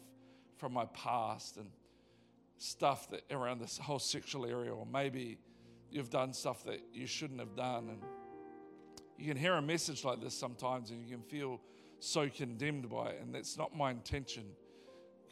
from 0.57 0.73
my 0.73 0.85
past 0.85 1.57
and 1.57 1.67
stuff 2.57 3.09
that 3.09 3.23
around 3.31 3.59
this 3.59 3.77
whole 3.77 3.99
sexual 3.99 4.45
area, 4.45 4.73
or 4.73 4.85
maybe 4.85 5.39
you've 5.89 6.09
done 6.09 6.33
stuff 6.33 6.63
that 6.65 6.81
you 6.93 7.07
shouldn't 7.07 7.39
have 7.39 7.55
done. 7.55 7.89
And 7.89 8.01
you 9.17 9.27
can 9.27 9.37
hear 9.37 9.53
a 9.53 9.61
message 9.61 10.03
like 10.03 10.21
this 10.21 10.33
sometimes 10.33 10.91
and 10.91 11.03
you 11.03 11.15
can 11.15 11.23
feel 11.23 11.59
so 11.99 12.29
condemned 12.29 12.89
by 12.89 13.09
it. 13.09 13.21
And 13.21 13.33
that's 13.33 13.57
not 13.57 13.75
my 13.75 13.91
intention. 13.91 14.43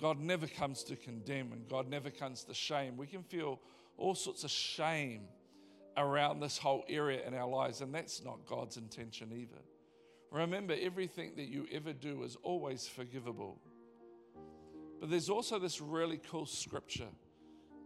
God 0.02 0.20
never 0.20 0.48
comes 0.48 0.84
to 0.86 0.96
condemn 0.96 1.52
and 1.52 1.68
God 1.68 1.90
never 1.90 2.10
comes 2.10 2.44
to 2.46 2.54
shame. 2.54 2.98
We 2.98 3.08
can 3.08 3.24
feel 3.24 3.60
all 3.98 4.16
sorts 4.16 4.44
of 4.44 4.52
shame 4.52 5.24
around 5.98 6.40
this 6.40 6.58
whole 6.58 6.84
area 6.88 7.26
in 7.26 7.34
our 7.34 7.48
lives, 7.48 7.82
and 7.82 7.94
that's 7.94 8.24
not 8.24 8.46
God's 8.46 8.78
intention 8.78 9.32
either. 9.34 9.62
Remember, 10.32 10.76
everything 10.80 11.32
that 11.38 11.48
you 11.48 11.66
ever 11.72 11.94
do 11.94 12.24
is 12.24 12.38
always 12.44 12.88
forgivable. 12.88 13.60
But 15.00 15.10
there's 15.10 15.30
also 15.30 15.58
this 15.58 15.82
really 15.82 16.20
cool 16.30 16.46
scripture 16.46 17.08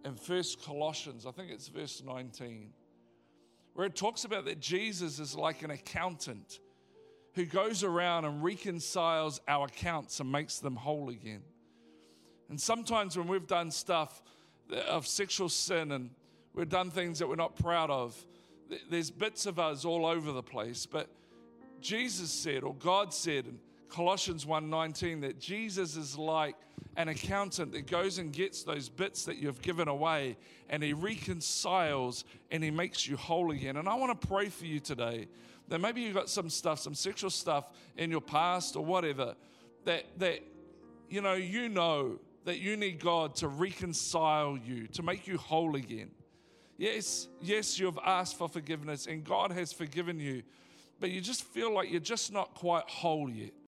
in 0.04 0.16
First 0.16 0.64
Colossians, 0.64 1.26
I 1.26 1.32
think 1.32 1.52
it's 1.52 1.68
verse 1.68 2.02
19, 2.06 2.74
where 3.74 3.86
it 3.88 3.96
talks 3.96 4.26
about 4.26 4.46
that 4.46 4.60
Jesus 4.60 5.20
is 5.20 5.36
like 5.36 5.62
an 5.62 5.72
accountant 5.72 6.60
who 7.34 7.46
goes 7.46 7.84
around 7.84 8.26
and 8.26 8.44
reconciles 8.44 9.40
our 9.48 9.66
accounts 9.68 10.20
and 10.20 10.32
makes 10.32 10.60
them 10.60 10.76
whole 10.76 11.10
again. 11.10 11.42
And 12.50 12.60
sometimes 12.60 13.18
when 13.18 13.28
we've 13.28 13.48
done 13.48 13.72
stuff 13.72 14.22
of 14.88 15.08
sexual 15.08 15.50
sin 15.50 15.92
and 15.94 16.10
we've 16.54 16.70
done 16.70 16.92
things 16.92 17.20
that 17.20 17.28
we're 17.28 17.36
not 17.36 17.56
proud 17.56 17.90
of, 17.90 18.16
there's 18.90 19.10
bits 19.10 19.46
of 19.46 19.60
us 19.60 19.86
all 19.86 20.06
over 20.06 20.32
the 20.32 20.44
place. 20.44 20.86
But 20.86 21.10
Jesus 21.80 22.30
said, 22.30 22.64
or 22.64 22.74
God 22.76 23.14
said 23.14 23.46
in 23.46 23.60
Colossians 23.90 24.46
1:19, 24.46 25.22
that 25.22 25.40
Jesus 25.40 25.96
is 25.96 26.18
like 26.18 26.56
an 26.98 27.08
accountant 27.08 27.72
that 27.72 27.88
goes 27.88 28.18
and 28.18 28.34
gets 28.34 28.64
those 28.64 28.90
bits 28.90 29.26
that 29.26 29.38
you've 29.38 29.62
given 29.62 29.88
away 29.88 30.36
and 30.70 30.84
he 30.84 30.94
reconciles 30.94 32.26
and 32.52 32.64
he 32.64 32.72
makes 32.72 33.08
you 33.08 33.16
whole 33.16 33.52
again. 33.52 33.78
And 33.78 33.88
I 33.88 33.96
want 33.96 34.20
to 34.20 34.28
pray 34.28 34.50
for 34.50 34.66
you 34.66 34.80
today 34.80 35.28
that 35.72 35.80
maybe 35.80 36.02
you've 36.02 36.14
got 36.14 36.30
some 36.30 36.50
stuff, 36.50 36.80
some 36.80 36.94
sexual 36.94 37.30
stuff 37.30 37.72
in 37.96 38.12
your 38.12 38.20
past 38.20 38.76
or 38.76 38.84
whatever, 38.84 39.36
that 39.86 40.04
that 40.18 40.42
you 41.10 41.22
know, 41.22 41.34
you 41.34 41.70
know 41.70 42.20
that 42.44 42.60
you 42.60 42.76
need 42.76 43.00
God 43.00 43.36
to 43.38 43.48
reconcile 43.48 44.58
you, 44.58 44.88
to 44.88 45.02
make 45.02 45.28
you 45.28 45.38
whole 45.38 45.76
again. 45.76 46.12
Yes, 46.78 47.30
yes, 47.42 47.80
you've 47.80 48.00
asked 48.06 48.38
for 48.38 48.50
forgiveness 48.50 49.08
and 49.08 49.24
God 49.24 49.54
has 49.54 49.72
forgiven 49.72 50.20
you, 50.20 50.44
but 51.00 51.10
you 51.10 51.22
just 51.22 51.44
feel 51.44 51.74
like 51.74 51.90
you're 51.90 52.02
just 52.02 52.34
not 52.34 52.54
quite 52.54 52.84
whole 52.90 53.30
yet. 53.30 53.52